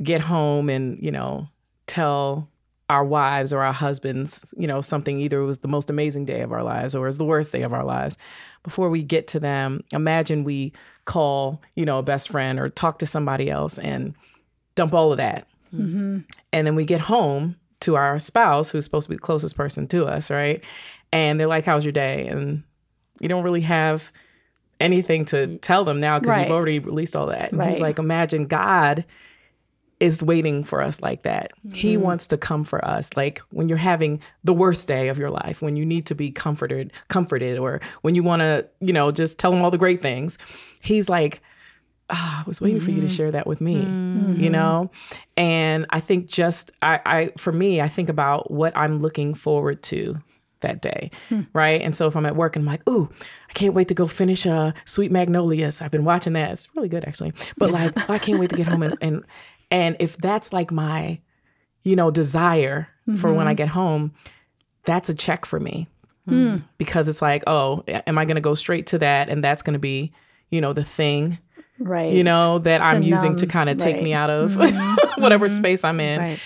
get 0.02 0.22
home 0.22 0.70
and 0.70 0.98
you 1.02 1.12
know 1.12 1.48
tell 1.86 2.50
our 2.90 3.04
wives 3.04 3.52
or 3.52 3.62
our 3.64 3.74
husbands, 3.74 4.54
you 4.58 4.66
know, 4.66 4.80
something 4.80 5.20
either 5.20 5.42
it 5.42 5.46
was 5.46 5.60
the 5.60 5.68
most 5.68 5.90
amazing 5.90 6.24
day 6.26 6.42
of 6.42 6.54
our 6.54 6.64
lives 6.64 6.96
or 6.96 7.06
was 7.06 7.18
the 7.18 7.26
worst 7.26 7.52
day 7.52 7.62
of 7.64 7.74
our 7.74 7.84
lives. 7.84 8.18
Before 8.64 8.90
we 8.90 9.04
get 9.04 9.28
to 9.28 9.40
them, 9.40 9.84
imagine 9.92 10.46
we 10.46 10.72
call, 11.04 11.62
you 11.76 11.86
know, 11.86 12.00
a 12.00 12.04
best 12.04 12.30
friend 12.30 12.58
or 12.60 12.70
talk 12.70 13.00
to 13.00 13.06
somebody 13.06 13.50
else 13.50 13.78
and 13.78 14.16
dump 14.78 14.94
all 14.94 15.12
of 15.12 15.18
that. 15.18 15.46
And 15.74 16.24
then 16.52 16.76
we 16.76 16.86
get 16.86 17.02
home 17.02 17.58
to 17.82 17.96
our 17.98 18.18
spouse, 18.20 18.72
who's 18.72 18.86
supposed 18.86 19.08
to 19.08 19.10
be 19.12 19.18
the 19.18 19.22
closest 19.22 19.56
person 19.58 19.88
to 19.90 20.06
us, 20.06 20.32
right? 20.32 20.64
And 21.12 21.40
they're 21.40 21.48
like, 21.48 21.66
How's 21.66 21.84
your 21.86 21.92
day? 21.92 22.28
And 22.28 22.64
you 23.20 23.28
don't 23.28 23.44
really 23.44 23.62
have 23.62 24.12
anything 24.80 25.26
to 25.26 25.58
tell 25.58 25.84
them 25.84 26.00
now 26.00 26.20
because 26.20 26.38
Right. 26.38 26.48
you've 26.48 26.56
already 26.56 26.80
released 26.80 27.16
all 27.16 27.28
that. 27.28 27.52
And 27.52 27.62
he's 27.64 27.82
like, 27.82 28.00
Imagine 28.00 28.48
God 28.48 29.04
is 30.00 30.24
waiting 30.24 30.64
for 30.64 30.82
us 30.82 31.02
like 31.02 31.24
that. 31.24 31.52
He 31.74 31.96
Mm-hmm. 31.96 32.04
wants 32.04 32.28
to 32.28 32.38
come 32.38 32.64
for 32.64 32.84
us. 32.86 33.10
Like 33.18 33.40
when 33.50 33.68
you're 33.68 33.78
having 33.80 34.22
the 34.44 34.54
worst 34.54 34.88
day 34.88 35.08
of 35.10 35.18
your 35.18 35.32
life, 35.32 35.62
when 35.62 35.76
you 35.76 35.86
need 35.86 36.06
to 36.08 36.16
be 36.16 36.32
comforted, 36.32 36.94
comforted, 37.08 37.58
or 37.58 37.82
when 38.04 38.14
you 38.16 38.22
want 38.24 38.42
to, 38.42 38.68
you 38.80 38.94
know, 38.94 39.12
just 39.12 39.38
tell 39.40 39.52
him 39.52 39.62
all 39.64 39.72
the 39.72 39.78
great 39.78 40.02
things. 40.02 40.38
He's 40.82 41.10
like, 41.10 41.42
ah, 42.10 42.42
I 42.42 42.48
was 42.48 42.62
waiting 42.62 42.80
for 42.80 42.92
you 42.92 42.98
Mm-hmm. 42.98 43.08
to 43.08 43.14
share 43.14 43.32
that 43.32 43.48
with 43.48 43.60
me, 43.62 43.98
you 44.36 44.50
know? 44.50 44.90
And 45.36 45.86
I 45.90 46.00
think 46.00 46.28
just, 46.28 46.72
I, 46.82 47.00
I, 47.06 47.32
for 47.38 47.52
me, 47.52 47.82
I 47.82 47.88
think 47.88 48.10
about 48.10 48.50
what 48.52 48.76
I'm 48.78 49.00
looking 49.02 49.34
forward 49.34 49.84
to 49.84 50.18
that 50.62 50.82
day, 50.82 51.12
Hmm. 51.30 51.42
right? 51.54 51.82
And 51.82 51.96
so 51.96 52.08
if 52.08 52.16
I'm 52.16 52.26
at 52.26 52.36
work 52.36 52.56
and 52.56 52.64
I'm 52.64 52.68
like, 52.72 52.88
ooh, 52.90 53.10
I 53.50 53.54
can't 53.54 53.74
wait 53.76 53.90
to 53.90 53.94
go 53.94 54.08
finish 54.08 54.48
uh, 54.48 54.72
Sweet 54.86 55.12
Magnolias. 55.12 55.82
I've 55.82 55.92
been 55.92 56.06
watching 56.06 56.34
that. 56.34 56.52
It's 56.52 56.74
really 56.76 56.90
good, 56.90 57.06
actually. 57.06 57.34
But 57.60 57.70
like, 57.72 57.94
I 58.10 58.18
can't 58.18 58.40
wait 58.40 58.50
to 58.50 58.56
get 58.56 58.68
home 58.68 58.82
and, 58.84 58.98
and, 59.02 59.24
and 59.70 59.96
if 60.00 60.18
that's 60.18 60.52
like 60.54 60.72
my, 60.72 61.20
you 61.84 61.96
know, 61.96 62.10
desire 62.10 62.88
for 63.18 63.34
when 63.34 63.48
I 63.48 63.52
Mm-hmm. 63.52 63.56
get 63.58 63.70
home, 63.70 64.14
that's 64.86 65.10
a 65.10 65.14
check 65.14 65.46
for 65.46 65.60
me 65.60 65.88
Hmm. 66.26 66.58
because 66.78 67.08
it's 67.08 67.22
like, 67.22 67.44
oh, 67.48 67.84
am 67.88 68.18
I 68.18 68.26
going 68.26 68.36
to 68.36 68.42
go 68.42 68.54
straight 68.54 68.88
to 68.88 68.98
that? 69.00 69.30
And 69.30 69.44
that's 69.44 69.62
going 69.62 69.74
to 69.76 69.80
be, 69.80 70.12
you 70.50 70.60
know, 70.60 70.74
the 70.74 70.84
thing, 70.84 71.38
Right. 71.80 72.14
you 72.14 72.24
know, 72.24 72.60
that 72.60 72.82
I'm 72.86 73.04
using 73.04 73.36
to 73.38 73.48
kind 73.48 73.70
of 73.70 73.78
take 73.78 73.96
right. 73.96 73.96
Mm-hmm. 73.98 74.04
me 74.04 74.14
out 74.14 74.30
of 74.30 74.56
whatever 75.18 75.48
space 75.50 75.84
I'm 75.84 76.00
in. 76.00 76.20
Right. 76.20 76.40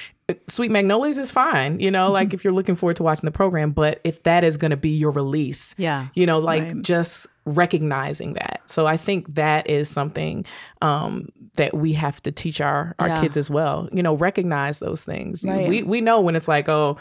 Sweet 0.47 0.71
Magnolias 0.71 1.17
is 1.17 1.29
fine, 1.29 1.79
you 1.81 1.91
know, 1.91 2.05
Mm-hmm. 2.05 2.13
like 2.13 2.33
if 2.33 2.43
you're 2.45 2.53
looking 2.53 2.75
forward 2.77 2.95
to 2.97 3.03
watching 3.03 3.25
the 3.27 3.31
program, 3.31 3.71
but 3.71 3.99
if 4.05 4.23
that 4.23 4.43
is 4.45 4.55
going 4.55 4.71
to 4.71 4.77
be 4.77 4.91
your 4.91 5.11
release, 5.11 5.75
Yeah. 5.77 6.07
you 6.13 6.25
know, 6.25 6.39
like 6.39 6.81
just 6.83 7.27
recognizing 7.45 8.33
that. 8.33 8.61
So 8.65 8.87
I 8.87 8.95
think 8.97 9.35
that 9.35 9.69
is 9.69 9.89
something 9.89 10.45
um, 10.81 11.27
that 11.57 11.73
we 11.73 11.93
have 11.93 12.21
to 12.23 12.31
teach 12.31 12.61
our 12.61 12.95
our 12.99 13.09
Yeah. 13.09 13.21
kids 13.21 13.35
as 13.35 13.49
well. 13.49 13.89
You 13.91 14.03
know, 14.03 14.13
recognize 14.15 14.79
those 14.79 15.03
things. 15.03 15.43
Right. 15.45 15.67
We 15.67 15.83
we 15.83 15.99
know 16.01 16.21
when 16.21 16.35
it's 16.37 16.47
like, 16.47 16.69
oh, 16.69 16.97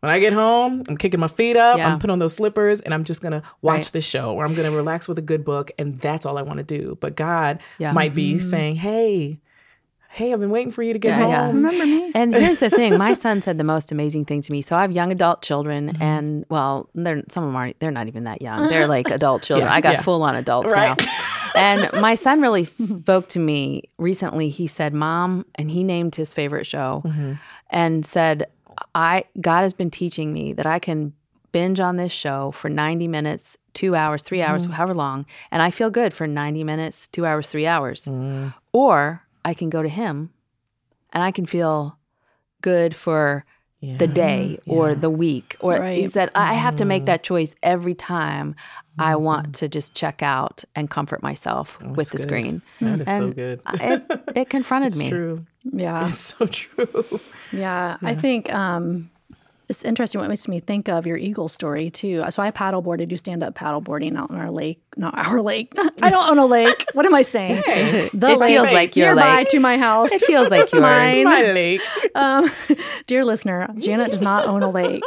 when 0.00 0.10
I 0.10 0.18
get 0.18 0.32
home, 0.32 0.82
I'm 0.88 0.96
kicking 0.96 1.20
my 1.20 1.26
feet 1.28 1.56
up, 1.56 1.78
Yeah. 1.78 1.92
I'm 1.92 1.98
putting 1.98 2.12
on 2.12 2.18
those 2.18 2.34
slippers, 2.34 2.80
and 2.80 2.92
I'm 2.94 3.04
just 3.04 3.22
gonna 3.22 3.42
watch 3.62 3.76
Right. 3.76 3.90
this 3.92 4.04
show, 4.04 4.34
or 4.34 4.44
I'm 4.44 4.54
gonna 4.54 4.70
relax 4.70 5.08
with 5.08 5.18
a 5.18 5.22
good 5.22 5.44
book, 5.44 5.70
and 5.78 5.98
that's 6.00 6.26
all 6.26 6.38
I 6.38 6.42
want 6.42 6.58
to 6.58 6.64
do. 6.64 6.96
But 7.00 7.16
God 7.16 7.60
Yeah. 7.78 7.92
might 7.92 8.14
be 8.14 8.38
saying, 8.38 8.76
hey. 8.76 9.40
Hey, 10.08 10.32
I've 10.32 10.40
been 10.40 10.48
waiting 10.50 10.72
for 10.72 10.82
you 10.82 10.94
to 10.94 10.98
get 10.98 11.08
Yeah, 11.10 11.20
home. 11.24 11.30
yeah. 11.30 11.46
Remember 11.48 11.84
me? 11.84 12.10
And 12.14 12.34
here's 12.42 12.56
the 12.58 12.70
thing: 12.70 12.96
my 12.96 13.12
son 13.12 13.42
said 13.42 13.58
the 13.58 13.64
most 13.64 13.92
amazing 13.92 14.24
thing 14.24 14.40
to 14.40 14.52
me. 14.52 14.62
So 14.62 14.74
I 14.74 14.80
have 14.80 14.90
young 14.92 15.12
adult 15.12 15.42
children, 15.42 15.88
Mm-hmm. 15.88 16.02
and 16.02 16.44
well, 16.48 16.88
they're 16.94 17.22
some 17.28 17.44
of 17.44 17.48
them 17.48 17.56
aren't. 17.56 17.78
They're 17.80 17.90
not 17.90 18.06
even 18.08 18.24
that 18.24 18.40
young. 18.40 18.66
They're 18.70 18.86
like 18.86 19.10
adult 19.10 19.42
children. 19.42 19.68
Yeah, 19.68 19.74
I 19.74 19.82
got 19.82 19.94
yeah. 19.94 20.00
full 20.02 20.22
on 20.22 20.34
adults 20.34 20.72
Right. 20.72 20.98
now. 20.98 21.06
And 21.54 21.90
my 22.00 22.14
son 22.14 22.40
really 22.40 22.64
spoke 22.64 23.28
to 23.30 23.38
me 23.38 23.90
recently. 23.98 24.48
He 24.48 24.66
said, 24.66 24.94
"Mom," 24.94 25.44
and 25.56 25.70
he 25.70 25.84
named 25.84 26.14
his 26.16 26.32
favorite 26.32 26.66
show, 26.66 27.02
Mm-hmm. 27.04 27.32
and 27.68 28.06
said, 28.06 28.46
"I 28.94 29.24
God 29.40 29.62
has 29.62 29.74
been 29.74 29.90
teaching 29.90 30.32
me 30.32 30.52
that 30.54 30.66
I 30.66 30.78
can." 30.78 31.12
Binge 31.52 31.80
on 31.80 31.96
this 31.96 32.12
show 32.12 32.50
for 32.50 32.68
90 32.68 33.08
minutes, 33.08 33.56
two 33.72 33.94
hours, 33.94 34.22
three 34.22 34.42
hours, 34.42 34.64
Mm-hmm. 34.64 34.72
however 34.72 34.92
long, 34.92 35.24
and 35.50 35.62
I 35.62 35.70
feel 35.70 35.88
good 35.88 36.12
for 36.12 36.26
90 36.26 36.64
minutes, 36.64 37.08
two 37.08 37.24
hours, 37.24 37.48
three 37.48 37.66
hours. 37.66 38.02
Mm. 38.02 38.52
Or 38.74 39.22
I 39.42 39.54
can 39.54 39.70
go 39.70 39.80
to 39.82 39.88
him 39.88 40.30
and 41.14 41.22
I 41.22 41.30
can 41.30 41.46
feel 41.46 41.98
good 42.60 42.94
for 42.94 43.46
the 43.98 44.06
day 44.06 44.58
or 44.66 44.94
the 44.94 45.10
week. 45.10 45.56
Or 45.60 45.82
he 45.84 46.08
said, 46.08 46.30
I 46.34 46.54
have 46.54 46.76
to 46.76 46.84
make 46.84 47.02
Mm-hmm. 47.02 47.06
that 47.06 47.22
choice 47.22 47.54
every 47.62 47.94
time 47.94 48.54
I 48.98 49.16
want 49.16 49.54
to 49.56 49.68
just 49.68 49.94
check 49.94 50.22
out 50.22 50.64
and 50.74 50.88
comfort 50.90 51.22
myself 51.22 51.80
with 51.84 52.10
the 52.10 52.16
good. 52.16 52.22
screen. 52.22 52.62
That 52.80 53.00
is 53.02 53.06
so 53.06 53.12
And 53.12 53.34
good. 53.34 53.60
It, 53.74 54.22
it 54.34 54.48
confronted 54.56 54.88
It's 54.88 54.96
me. 54.98 55.08
true. 55.10 55.44
Yeah. 55.72 56.08
It's 56.08 56.18
so 56.36 56.46
true. 56.46 57.20
Yeah, 57.52 57.96
I 58.02 58.14
think 58.14 58.52
um, 58.52 59.10
it's 59.68 59.84
interesting 59.84 60.20
what 60.20 60.28
makes 60.30 60.46
me 60.48 60.60
think 60.60 60.88
of 60.88 61.06
your 61.06 61.16
eagle 61.16 61.48
story 61.48 61.90
too. 61.90 62.22
So 62.30 62.42
I 62.42 62.50
paddleboard. 62.50 63.00
I 63.02 63.04
do 63.04 63.16
stand 63.16 63.42
up 63.42 63.54
paddleboarding 63.54 64.16
out 64.16 64.30
on 64.30 64.36
our 64.36 64.50
lake. 64.50 64.80
Not 64.96 65.16
our 65.26 65.40
lake. 65.42 65.72
I 66.02 66.10
don't 66.10 66.28
own 66.30 66.38
a 66.38 66.46
lake. 66.46 66.86
What 66.92 67.04
am 67.06 67.14
I 67.14 67.22
saying? 67.22 67.62
The 68.14 68.28
It 68.30 68.46
feels 68.46 68.72
like 68.72 68.96
your 68.96 69.14
nearby 69.14 69.36
lake. 69.38 69.48
to 69.50 69.60
my 69.60 69.76
house. 69.78 70.10
It 70.12 70.22
feels 70.22 70.50
like 70.50 70.62
It's 70.64 70.72
yours. 70.72 70.82
mine. 70.82 71.24
My 71.24 71.42
lake. 71.52 71.80
Um, 72.14 72.48
dear 73.06 73.24
listener, 73.24 73.68
Janet 73.78 74.10
does 74.12 74.22
not 74.22 74.46
own 74.46 74.62
a 74.62 74.70
lake, 74.70 75.02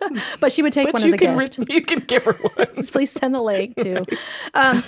but 0.40 0.52
she 0.52 0.62
would 0.62 0.72
take 0.72 0.86
But 0.86 0.94
one 0.94 1.04
as 1.04 1.12
a 1.12 1.16
can, 1.16 1.38
gift. 1.38 1.58
re- 1.58 1.66
you 1.74 1.82
can 1.82 2.00
give 2.00 2.24
her 2.24 2.32
one. 2.32 2.66
please 2.90 3.10
send 3.10 3.34
the 3.34 3.40
lake 3.40 3.76
too. 3.76 4.04
Um, 4.54 4.82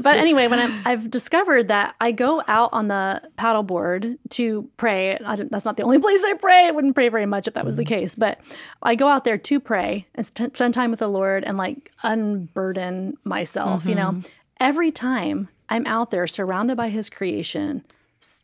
but 0.00 0.16
anyway, 0.16 0.48
when 0.48 0.58
I'm, 0.58 0.82
I've 0.84 1.10
discovered 1.10 1.68
that 1.68 1.94
I 2.00 2.12
go 2.12 2.42
out 2.48 2.70
on 2.72 2.88
the 2.88 3.22
paddleboard 3.36 4.18
to 4.30 4.68
pray. 4.76 5.18
I 5.18 5.36
don't, 5.36 5.50
that's 5.50 5.64
not 5.64 5.76
the 5.76 5.82
only 5.82 5.98
place 5.98 6.22
I 6.24 6.34
pray. 6.34 6.66
I 6.66 6.70
wouldn't 6.70 6.94
pray 6.94 7.08
very 7.08 7.26
much 7.26 7.48
if 7.48 7.54
that 7.54 7.64
was 7.64 7.76
the 7.76 7.84
mm-hmm. 7.84 7.94
case. 7.94 8.14
But 8.14 8.40
I 8.82 8.94
go 8.94 9.08
out 9.08 9.24
there 9.24 9.38
to 9.38 9.60
pray 9.60 10.06
and 10.14 10.26
spend 10.26 10.74
time 10.74 10.90
with 10.90 11.00
the 11.00 11.08
Lord 11.08 11.44
and 11.44 11.56
like 11.56 11.92
unburden 12.02 13.16
myself. 13.24 13.86
You 13.86 13.94
know, 13.94 14.10
mm-hmm. 14.10 14.28
every 14.60 14.90
time 14.90 15.48
I'm 15.68 15.86
out 15.86 16.10
there 16.10 16.26
surrounded 16.26 16.76
by 16.76 16.88
His 16.88 17.08
creation, 17.10 17.84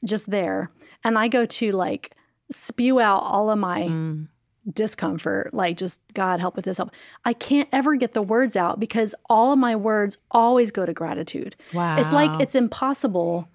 just 0.05 0.31
there, 0.31 0.71
and 1.05 1.19
I 1.19 1.29
go 1.29 1.47
to 1.47 1.73
like 1.73 2.15
spew 2.51 3.01
out 3.01 3.21
all 3.21 3.51
of 3.51 3.59
my 3.59 3.83
mm. 3.83 4.29
Discomfort, 4.73 5.53
like 5.55 5.77
just 5.77 6.01
God 6.15 6.41
help 6.41 6.57
with 6.57 6.65
this 6.65 6.77
help. 6.77 6.93
I 7.25 7.33
can't 7.33 7.69
ever 7.73 7.97
get 7.97 8.15
the 8.15 8.23
words 8.23 8.57
out 8.57 8.81
because 8.81 9.15
all 9.29 9.53
of 9.53 9.59
my 9.59 9.77
words 9.77 10.19
always 10.31 10.71
go 10.71 10.87
to 10.87 10.93
gratitude. 10.93 11.57
Wow. 11.73 11.99
It's 11.99 12.13
like 12.13 12.41
it's 12.41 12.55
impossible 12.55 13.49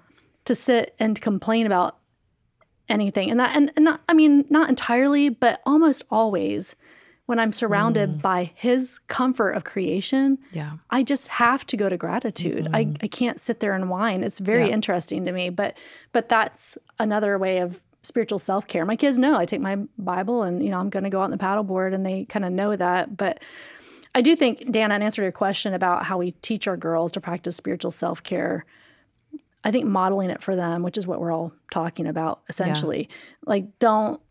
to 0.45 0.55
sit 0.55 0.95
and 0.99 1.19
complain 1.19 1.65
about 1.65 1.97
anything. 2.89 3.31
And 3.31 3.39
that 3.39 3.55
and, 3.55 3.71
and 3.75 3.85
not 3.85 4.01
I 4.09 4.13
mean 4.13 4.45
not 4.49 4.69
entirely, 4.69 5.29
but 5.29 5.61
almost 5.65 6.03
always 6.11 6.75
when 7.25 7.39
I'm 7.39 7.53
surrounded 7.53 8.09
mm. 8.09 8.21
by 8.21 8.51
his 8.53 8.99
comfort 9.07 9.51
of 9.51 9.63
creation, 9.63 10.37
Yeah. 10.51 10.73
I 10.89 11.03
just 11.03 11.29
have 11.29 11.65
to 11.67 11.77
go 11.77 11.87
to 11.87 11.95
gratitude. 11.95 12.67
I, 12.73 12.93
I 13.01 13.07
can't 13.07 13.39
sit 13.39 13.61
there 13.61 13.73
and 13.73 13.89
whine. 13.89 14.23
It's 14.23 14.39
very 14.39 14.67
Yeah. 14.67 14.73
interesting 14.73 15.25
to 15.25 15.31
me. 15.31 15.49
But 15.49 15.77
but 16.11 16.27
that's 16.27 16.77
another 16.99 17.37
way 17.37 17.59
of 17.59 17.81
spiritual 18.03 18.39
self 18.39 18.67
care. 18.67 18.85
My 18.85 18.95
kids 18.95 19.17
know 19.17 19.37
I 19.37 19.45
take 19.45 19.61
my 19.61 19.77
Bible 19.97 20.43
and 20.43 20.63
you 20.63 20.69
know 20.69 20.77
I'm 20.77 20.89
going 20.89 21.03
to 21.03 21.09
go 21.09 21.19
out 21.19 21.25
on 21.25 21.31
the 21.31 21.37
paddleboard, 21.37 21.93
and 21.93 22.05
they 22.05 22.25
kind 22.25 22.45
of 22.45 22.51
know 22.51 22.75
that. 22.75 23.17
But 23.17 23.43
I 24.13 24.21
do 24.21 24.35
think 24.35 24.59
Dannah, 24.59 24.95
in 24.95 25.01
answer 25.01 25.21
to 25.21 25.25
your 25.25 25.31
question 25.31 25.73
about 25.73 26.03
how 26.03 26.17
we 26.17 26.31
teach 26.31 26.67
our 26.67 26.77
girls 26.77 27.11
to 27.13 27.21
practice 27.21 27.55
spiritual 27.55 27.91
self 27.91 28.21
care, 28.21 28.65
I 29.63 29.71
think 29.71 29.85
modeling 29.85 30.29
it 30.29 30.43
for 30.43 30.55
them, 30.55 30.83
which 30.83 30.97
is 30.97 31.07
what 31.07 31.19
we're 31.19 31.31
all 31.31 31.53
talking 31.71 32.05
about 32.05 32.41
essentially. 32.49 33.09
Like 33.45 33.79
don't 33.79 34.21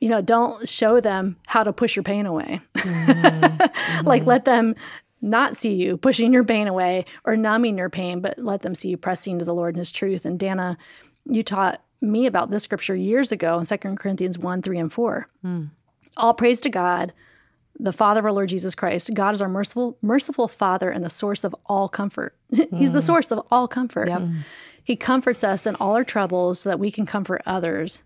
you 0.00 0.08
know, 0.08 0.20
don't 0.20 0.68
show 0.68 1.00
them 1.00 1.36
how 1.46 1.62
to 1.62 1.72
push 1.72 1.94
your 1.94 2.02
pain 2.02 2.26
away. 2.26 2.60
Mm-hmm. 2.74 4.04
like 4.04 4.22
mm-hmm. 4.22 4.28
let 4.28 4.44
them 4.44 4.74
not 5.20 5.56
see 5.56 5.74
you 5.74 5.96
pushing 5.96 6.32
your 6.32 6.42
pain 6.42 6.66
away 6.66 7.04
or 7.24 7.36
numbing 7.36 7.78
your 7.78 7.88
pain, 7.88 8.20
but 8.20 8.36
let 8.36 8.62
them 8.62 8.74
see 8.74 8.88
you 8.88 8.96
pressing 8.96 9.38
to 9.38 9.44
the 9.44 9.54
Lord 9.54 9.74
and 9.74 9.78
his 9.78 9.92
truth. 9.92 10.26
And 10.26 10.40
Dannah, 10.40 10.76
you 11.26 11.44
taught 11.44 11.80
me 12.02 12.26
about 12.26 12.50
this 12.50 12.62
scripture 12.62 12.96
years 12.96 13.32
ago 13.32 13.58
in 13.58 13.64
2 13.64 13.76
Corinthians 13.96 14.38
1, 14.38 14.62
3, 14.62 14.78
and 14.78 14.92
4. 14.92 15.28
Hmm. 15.42 15.64
All 16.16 16.34
praise 16.34 16.60
to 16.62 16.70
God, 16.70 17.12
the 17.78 17.92
Father 17.92 18.20
of 18.20 18.26
our 18.26 18.32
Lord 18.32 18.48
Jesus 18.48 18.74
Christ. 18.74 19.14
God 19.14 19.34
is 19.34 19.40
our 19.40 19.48
merciful, 19.48 19.96
merciful 20.02 20.48
Father 20.48 20.90
and 20.90 21.04
the 21.04 21.10
source 21.10 21.44
of 21.44 21.54
all 21.66 21.88
comfort. 21.88 22.36
He's 22.50 22.92
the 22.92 23.00
hmm. 23.00 23.06
source 23.06 23.30
of 23.30 23.40
all 23.50 23.68
comfort. 23.68 24.10
He 24.84 24.96
comforts 24.96 25.44
us 25.44 25.64
in 25.64 25.76
all 25.76 25.94
our 25.94 26.04
troubles 26.04 26.60
so 26.60 26.68
that 26.68 26.80
we 26.80 26.90
can 26.90 27.06
comfort 27.06 27.42
others. 27.46 28.02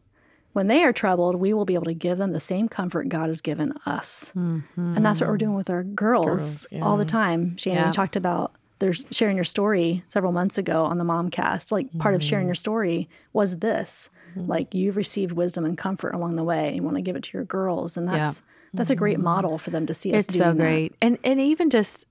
When 0.52 0.68
they 0.68 0.84
are 0.84 0.92
troubled, 0.92 1.36
we 1.36 1.52
will 1.52 1.64
be 1.64 1.74
able 1.74 1.84
to 1.86 1.94
give 1.94 2.18
them 2.18 2.32
the 2.32 2.40
same 2.40 2.68
comfort 2.68 3.08
God 3.08 3.28
has 3.28 3.40
given 3.40 3.72
us. 3.84 4.32
Mm-hmm. 4.36 4.96
And 4.96 5.04
that's 5.04 5.20
what 5.20 5.28
we're 5.28 5.36
doing 5.36 5.54
with 5.54 5.68
our 5.68 5.82
girls, 5.82 6.66
all 6.80 6.96
the 6.96 7.04
time. 7.04 7.56
Shannon, 7.58 7.84
Yeah. 7.84 7.90
talked 7.90 8.16
about 8.16 8.52
there's 8.78 9.06
sharing 9.10 9.36
your 9.36 9.44
story 9.44 10.04
several 10.08 10.32
months 10.32 10.58
ago 10.58 10.84
on 10.84 10.98
the 10.98 11.04
Momcast. 11.04 11.72
Like 11.72 11.96
part 11.98 12.14
of 12.14 12.22
sharing 12.22 12.44
mm-hmm. 12.44 12.48
your 12.48 12.54
story 12.54 13.08
was 13.32 13.58
this. 13.58 14.10
Mm-hmm. 14.30 14.50
Like 14.50 14.74
you've 14.74 14.96
received 14.96 15.32
wisdom 15.32 15.64
and 15.64 15.78
comfort 15.78 16.14
along 16.14 16.36
the 16.36 16.44
way. 16.44 16.74
You 16.74 16.82
want 16.82 16.96
to 16.96 17.02
give 17.02 17.16
it 17.16 17.24
to 17.24 17.38
your 17.38 17.44
girls. 17.44 17.96
And 17.96 18.08
that's 18.08 18.42
that's 18.74 18.90
a 18.90 18.96
great 18.96 19.16
mm-hmm. 19.16 19.24
model 19.24 19.58
for 19.58 19.70
them 19.70 19.86
to 19.86 19.94
see 19.94 20.14
us 20.14 20.26
It's 20.26 20.34
so 20.34 20.44
doing 20.44 20.56
that. 20.58 20.62
great. 20.62 20.94
And 21.00 21.18
and 21.24 21.40
even 21.40 21.70
just 21.70 22.06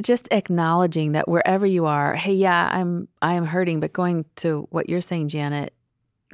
just 0.00 0.28
acknowledging 0.30 1.12
that 1.12 1.28
wherever 1.28 1.66
you 1.66 1.86
are, 1.86 2.14
hey, 2.14 2.34
yeah, 2.34 2.68
I'm 2.72 3.08
I 3.20 3.34
am 3.34 3.46
hurting, 3.46 3.80
but 3.80 3.92
going 3.92 4.24
to 4.36 4.66
what 4.70 4.88
you're 4.88 5.00
saying, 5.00 5.28
Janet, 5.28 5.74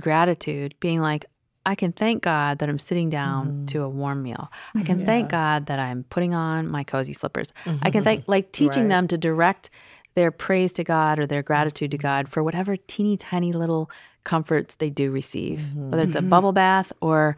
gratitude, 0.01 0.75
being 0.81 1.01
like, 1.01 1.27
I 1.67 1.75
can 1.75 1.93
thank 1.93 2.23
God 2.23 2.61
that 2.61 2.69
I'm 2.69 2.79
sitting 2.79 3.11
down 3.11 3.67
to 3.67 3.79
mm. 3.79 3.85
a 3.85 3.89
warm 3.89 4.23
meal. 4.23 4.51
I 4.51 4.79
mm-hmm. 4.79 4.87
can 4.87 5.07
thank 5.07 5.29
God 5.29 5.67
that 5.67 5.79
I'm 5.79 6.05
putting 6.05 6.35
on 6.35 6.69
my 6.69 6.85
cozy 6.85 7.13
slippers. 7.13 7.53
I 7.83 7.91
can 7.91 8.03
thank 8.03 8.23
mm-hmm. 8.23 8.31
like 8.31 8.53
teaching 8.53 8.85
Right. 8.85 8.89
them 8.89 9.09
to 9.09 9.19
direct 9.19 9.71
their 10.15 10.31
praise 10.31 10.73
to 10.75 10.85
God 10.85 11.19
or 11.19 11.27
their 11.27 11.43
gratitude 11.43 11.91
to 11.91 11.97
mm-hmm. 11.97 12.03
God 12.03 12.29
for 12.29 12.43
whatever 12.43 12.77
teeny 12.77 13.17
tiny 13.17 13.53
little 13.53 13.91
comforts 14.25 14.77
they 14.77 14.91
do 14.91 15.11
receive, 15.11 15.75
whether 15.75 16.03
it's 16.03 16.17
a 16.17 16.23
bubble 16.23 16.53
bath 16.53 16.93
or, 17.01 17.37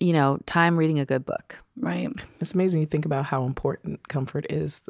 you 0.00 0.12
know, 0.12 0.38
time 0.46 0.76
reading 0.76 0.98
a 0.98 1.04
good 1.04 1.24
book. 1.24 1.58
Right. 1.76 2.08
It's 2.40 2.54
amazing 2.54 2.80
you 2.80 2.86
think 2.86 3.06
about 3.06 3.24
how 3.26 3.44
important 3.44 4.08
comfort 4.08 4.46
is 4.50 4.82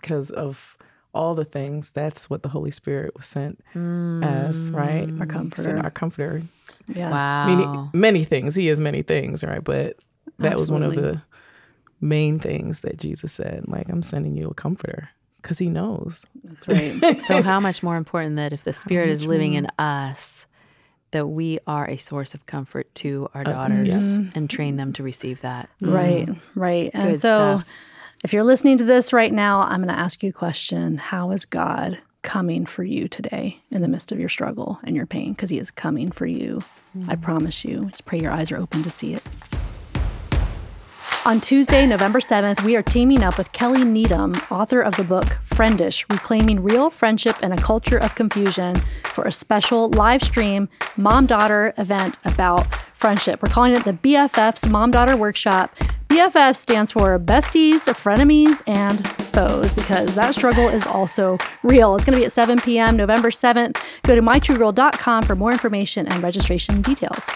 because 0.00 0.30
of 0.30 0.76
all 1.12 1.34
the 1.34 1.44
things. 1.44 1.90
That's 1.90 2.30
what 2.30 2.42
the 2.42 2.48
Holy 2.48 2.70
Spirit 2.70 3.16
was 3.16 3.26
sent 3.26 3.60
as, 3.74 4.70
right? 4.70 5.08
Mm. 5.08 5.20
Our 5.20 5.26
comforter. 5.26 5.78
Our 5.78 5.90
comforter. 5.90 6.42
Yes. 6.88 7.12
Wow. 7.12 7.46
Many, 7.46 7.90
many 7.92 8.24
things. 8.24 8.54
He 8.54 8.68
is 8.68 8.80
many 8.80 9.02
things, 9.02 9.42
right? 9.42 9.62
But 9.62 9.96
that 10.38 10.56
was 10.56 10.70
one 10.70 10.82
of 10.82 10.94
the 10.94 11.22
main 12.00 12.38
things 12.38 12.80
that 12.80 12.96
Jesus 12.96 13.32
said. 13.32 13.64
Like, 13.66 13.88
I'm 13.88 14.02
sending 14.02 14.36
you 14.36 14.48
a 14.48 14.54
comforter 14.54 15.10
because 15.42 15.58
he 15.58 15.68
knows. 15.68 16.24
That's 16.44 16.68
right. 16.68 17.20
So 17.22 17.42
how 17.42 17.60
much 17.60 17.82
more 17.82 17.96
important 17.96 18.36
that 18.36 18.52
if 18.52 18.64
the 18.64 18.72
Spirit 18.72 19.08
is 19.10 19.26
living 19.26 19.54
in 19.54 19.66
us, 19.78 20.46
that 21.12 21.26
we 21.26 21.58
are 21.66 21.88
a 21.90 21.96
source 21.96 22.34
of 22.34 22.46
comfort 22.46 22.94
to 22.94 23.28
our 23.34 23.40
uh, 23.40 23.44
daughters 23.44 23.88
yes. 23.88 24.18
and 24.34 24.48
train 24.48 24.76
them 24.76 24.92
to 24.92 25.02
receive 25.02 25.40
that. 25.40 25.68
Right, 25.80 26.26
mm. 26.26 26.38
right. 26.54 26.90
And 26.94 27.14
Good 27.14 27.20
so 27.20 27.28
stuff. 27.28 27.66
If 28.22 28.32
you're 28.32 28.44
listening 28.44 28.76
to 28.78 28.84
this 28.84 29.12
right 29.12 29.32
now, 29.32 29.60
I'm 29.60 29.82
going 29.82 29.94
to 29.94 29.98
ask 29.98 30.22
you 30.22 30.30
a 30.30 30.32
question. 30.32 30.98
How 30.98 31.30
is 31.30 31.44
God 31.44 31.98
coming 32.22 32.66
for 32.66 32.84
you 32.84 33.08
today 33.08 33.60
in 33.70 33.80
the 33.80 33.88
midst 33.88 34.12
of 34.12 34.20
your 34.20 34.28
struggle 34.28 34.78
and 34.84 34.94
your 34.94 35.06
pain? 35.06 35.32
Because 35.32 35.48
He 35.48 35.58
is 35.58 35.70
coming 35.70 36.10
for 36.10 36.26
you. 36.26 36.62
I 37.08 37.16
mm. 37.16 37.22
promise 37.22 37.64
you. 37.64 37.86
Just 37.86 38.04
pray 38.04 38.20
your 38.20 38.32
eyes 38.32 38.52
are 38.52 38.58
open 38.58 38.82
to 38.82 38.90
see 38.90 39.14
it. 39.14 39.22
On 41.26 41.40
Tuesday, 41.40 41.86
November 41.86 42.18
7th, 42.18 42.62
we 42.62 42.76
are 42.76 42.82
teaming 42.82 43.22
up 43.22 43.36
with 43.36 43.52
Kelly 43.52 43.84
Needham, 43.84 44.34
author 44.50 44.80
of 44.80 44.96
the 44.96 45.04
book 45.04 45.26
Friendish 45.42 46.06
Reclaiming 46.10 46.62
Real 46.62 46.88
Friendship 46.88 47.42
in 47.42 47.52
a 47.52 47.58
Culture 47.58 47.98
of 47.98 48.14
Confusion, 48.14 48.80
for 49.04 49.24
a 49.24 49.32
special 49.32 49.90
live 49.90 50.22
stream 50.22 50.68
mom 50.96 51.26
daughter 51.26 51.74
event 51.76 52.16
about 52.24 52.74
friendship. 52.94 53.42
We're 53.42 53.50
calling 53.50 53.74
it 53.74 53.84
the 53.84 53.92
BFF's 53.92 54.66
Mom 54.66 54.90
Daughter 54.90 55.16
Workshop. 55.16 55.74
BFF 56.10 56.56
stands 56.56 56.90
for 56.90 57.16
Besties, 57.20 57.88
Frenemies, 57.94 58.62
and 58.66 59.06
Foes 59.08 59.72
because 59.72 60.12
that 60.16 60.34
struggle 60.34 60.68
is 60.68 60.84
also 60.84 61.38
real. 61.62 61.94
It's 61.94 62.04
going 62.04 62.14
to 62.14 62.18
be 62.18 62.24
at 62.24 62.32
7 62.32 62.58
p.m. 62.58 62.96
November 62.96 63.30
7th. 63.30 64.02
Go 64.02 64.16
to 64.16 64.20
mytruegirl.com 64.20 65.22
for 65.22 65.36
more 65.36 65.52
information 65.52 66.08
and 66.08 66.20
registration 66.20 66.82
details. 66.82 67.30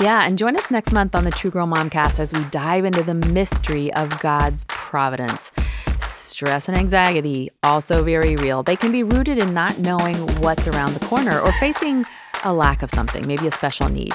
Yeah, 0.00 0.24
and 0.24 0.38
join 0.38 0.56
us 0.56 0.70
next 0.70 0.92
month 0.92 1.16
on 1.16 1.24
the 1.24 1.32
True 1.32 1.50
Girl 1.50 1.66
Momcast 1.66 2.20
as 2.20 2.32
we 2.32 2.44
dive 2.50 2.84
into 2.84 3.02
the 3.02 3.14
mystery 3.14 3.92
of 3.94 4.16
God's 4.20 4.66
providence. 4.68 5.50
Stress 5.98 6.68
and 6.68 6.78
anxiety, 6.78 7.50
also 7.64 8.04
very 8.04 8.36
real. 8.36 8.62
They 8.62 8.76
can 8.76 8.92
be 8.92 9.02
rooted 9.02 9.38
in 9.38 9.52
not 9.52 9.80
knowing 9.80 10.16
what's 10.40 10.68
around 10.68 10.94
the 10.94 11.04
corner 11.06 11.40
or 11.40 11.50
facing 11.54 12.04
a 12.44 12.52
lack 12.52 12.82
of 12.82 12.90
something, 12.90 13.26
maybe 13.26 13.46
a 13.46 13.50
special 13.50 13.88
need. 13.88 14.14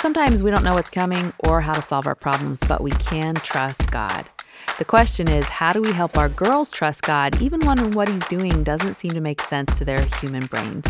Sometimes 0.00 0.42
we 0.42 0.50
don't 0.50 0.64
know 0.64 0.72
what's 0.72 0.88
coming 0.88 1.30
or 1.40 1.60
how 1.60 1.74
to 1.74 1.82
solve 1.82 2.06
our 2.06 2.14
problems, 2.14 2.58
but 2.66 2.80
we 2.80 2.90
can 2.92 3.34
trust 3.34 3.90
God. 3.90 4.24
The 4.78 4.84
question 4.86 5.28
is, 5.28 5.46
how 5.46 5.74
do 5.74 5.82
we 5.82 5.92
help 5.92 6.16
our 6.16 6.30
girls 6.30 6.70
trust 6.70 7.02
God 7.02 7.42
even 7.42 7.60
when 7.66 7.90
what 7.90 8.08
He's 8.08 8.24
doing 8.24 8.64
doesn't 8.64 8.96
seem 8.96 9.10
to 9.10 9.20
make 9.20 9.42
sense 9.42 9.78
to 9.78 9.84
their 9.84 10.06
human 10.22 10.46
brains? 10.46 10.86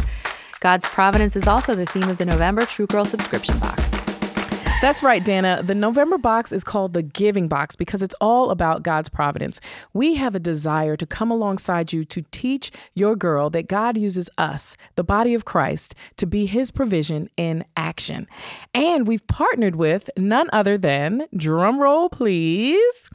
God's 0.60 0.86
providence 0.86 1.34
is 1.34 1.48
also 1.48 1.74
the 1.74 1.86
theme 1.86 2.08
of 2.08 2.18
the 2.18 2.24
November 2.24 2.64
True 2.64 2.86
Girl 2.86 3.04
subscription 3.04 3.58
box. 3.58 3.99
That's 4.80 5.02
right, 5.02 5.22
Dannah. 5.22 5.66
The 5.66 5.74
November 5.74 6.16
box 6.16 6.52
is 6.52 6.64
called 6.64 6.94
the 6.94 7.02
Giving 7.02 7.48
Box 7.48 7.76
because 7.76 8.00
it's 8.00 8.14
all 8.18 8.48
about 8.50 8.82
God's 8.82 9.10
providence. 9.10 9.60
We 9.92 10.14
have 10.14 10.34
a 10.34 10.40
desire 10.40 10.96
to 10.96 11.04
come 11.04 11.30
alongside 11.30 11.92
you 11.92 12.06
to 12.06 12.22
teach 12.30 12.72
your 12.94 13.14
girl 13.14 13.50
that 13.50 13.68
God 13.68 13.98
uses 13.98 14.30
us, 14.38 14.78
the 14.96 15.04
body 15.04 15.34
of 15.34 15.44
Christ, 15.44 15.94
to 16.16 16.24
be 16.24 16.46
his 16.46 16.70
provision 16.70 17.28
in 17.36 17.62
action. 17.76 18.26
And 18.72 19.06
we've 19.06 19.26
partnered 19.26 19.76
with 19.76 20.08
none 20.16 20.48
other 20.50 20.78
than, 20.78 21.26
drum 21.36 21.78
roll 21.78 22.08
please, 22.08 23.10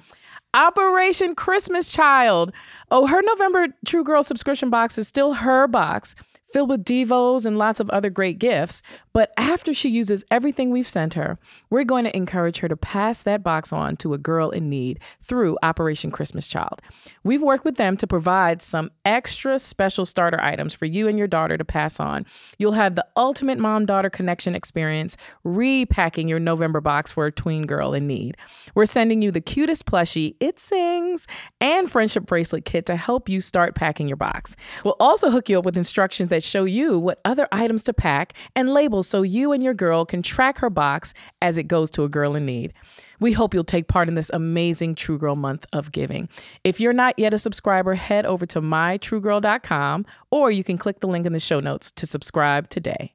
Operation 0.53 1.33
Christmas 1.33 1.89
Child. 1.89 2.53
Oh, 2.91 3.07
her 3.07 3.23
November 3.23 3.69
True 3.87 4.03
Girl 4.03 4.21
subscription 4.21 4.69
box 4.69 4.99
is 4.99 5.07
still 5.07 5.33
her 5.33 5.67
box, 5.67 6.13
filled 6.55 6.69
with 6.69 6.85
Devos 6.85 7.45
and 7.45 7.57
lots 7.57 7.81
of 7.81 7.89
other 7.89 8.09
great 8.09 8.39
gifts. 8.39 8.81
But 9.11 9.33
after 9.35 9.73
she 9.73 9.89
uses 9.89 10.23
everything 10.31 10.69
we've 10.69 10.87
sent 10.87 11.13
her, 11.15 11.37
we're 11.69 11.83
going 11.83 12.05
to 12.05 12.15
encourage 12.15 12.59
her 12.59 12.69
to 12.69 12.77
pass 12.77 13.23
that 13.23 13.43
box 13.43 13.73
on 13.73 13.97
to 13.97 14.13
a 14.13 14.17
girl 14.17 14.51
in 14.51 14.69
need 14.69 15.01
through 15.21 15.57
Operation 15.63 16.11
Christmas 16.11 16.47
Child. 16.47 16.81
We've 17.25 17.41
worked 17.41 17.65
with 17.65 17.75
them 17.75 17.97
to 17.97 18.07
provide 18.07 18.61
some 18.61 18.89
extra 19.03 19.59
special 19.59 20.05
starter 20.05 20.39
items 20.41 20.73
for 20.73 20.85
you 20.85 21.09
and 21.09 21.17
your 21.17 21.27
daughter 21.27 21.57
to 21.57 21.65
pass 21.65 21.99
on. 21.99 22.25
You'll 22.57 22.71
have 22.71 22.95
the 22.95 23.05
ultimate 23.17 23.59
mom 23.59 23.85
daughter 23.85 24.09
connection 24.09 24.55
experience, 24.55 25.17
repacking 25.43 26.29
your 26.29 26.39
November 26.39 26.79
box 26.79 27.11
for 27.11 27.25
a 27.25 27.33
tween 27.33 27.65
girl 27.65 27.93
in 27.93 28.07
need. 28.07 28.37
We're 28.75 28.85
sending 28.85 29.21
you 29.21 29.29
the 29.29 29.41
cutest 29.41 29.85
plushie, 29.85 30.37
It 30.39 30.57
Sings, 30.57 31.27
and 31.59 31.91
friendship 31.91 32.25
bracelet 32.25 32.63
kit 32.63 32.85
to 32.85 32.95
help 32.95 33.27
you 33.27 33.41
start 33.41 33.75
packing 33.75 34.07
your 34.07 34.15
box. 34.15 34.55
We'll 34.85 34.95
also 35.01 35.29
hook 35.29 35.49
you 35.49 35.59
up 35.59 35.65
with 35.65 35.75
instructions 35.75 36.29
that 36.29 36.44
show 36.45 36.65
you 36.65 36.97
what 36.97 37.19
other 37.25 37.47
items 37.51 37.83
to 37.83 37.93
pack 37.93 38.33
and 38.55 38.73
labels 38.73 39.07
so 39.07 39.21
you 39.21 39.51
and 39.51 39.63
your 39.63 39.73
girl 39.73 40.05
can 40.05 40.21
track 40.21 40.59
her 40.59 40.69
box 40.69 41.13
as 41.41 41.57
it 41.57 41.63
goes 41.63 41.89
to 41.91 42.03
a 42.03 42.09
girl 42.09 42.35
in 42.35 42.45
need. 42.45 42.73
We 43.19 43.31
hope 43.31 43.53
you'll 43.53 43.63
take 43.63 43.87
part 43.87 44.07
in 44.07 44.15
this 44.15 44.29
amazing 44.33 44.95
True 44.95 45.17
Girl 45.17 45.35
month 45.35 45.65
of 45.73 45.91
giving. 45.91 46.29
If 46.63 46.79
you're 46.79 46.93
not 46.93 47.17
yet 47.17 47.33
a 47.33 47.39
subscriber, 47.39 47.93
head 47.95 48.25
over 48.25 48.45
to 48.47 48.61
mytruegirl.com 48.61 50.05
or 50.31 50.51
you 50.51 50.63
can 50.63 50.77
click 50.77 50.99
the 50.99 51.07
link 51.07 51.25
in 51.25 51.33
the 51.33 51.39
show 51.39 51.59
notes 51.59 51.91
to 51.91 52.05
subscribe 52.05 52.69
today. 52.69 53.13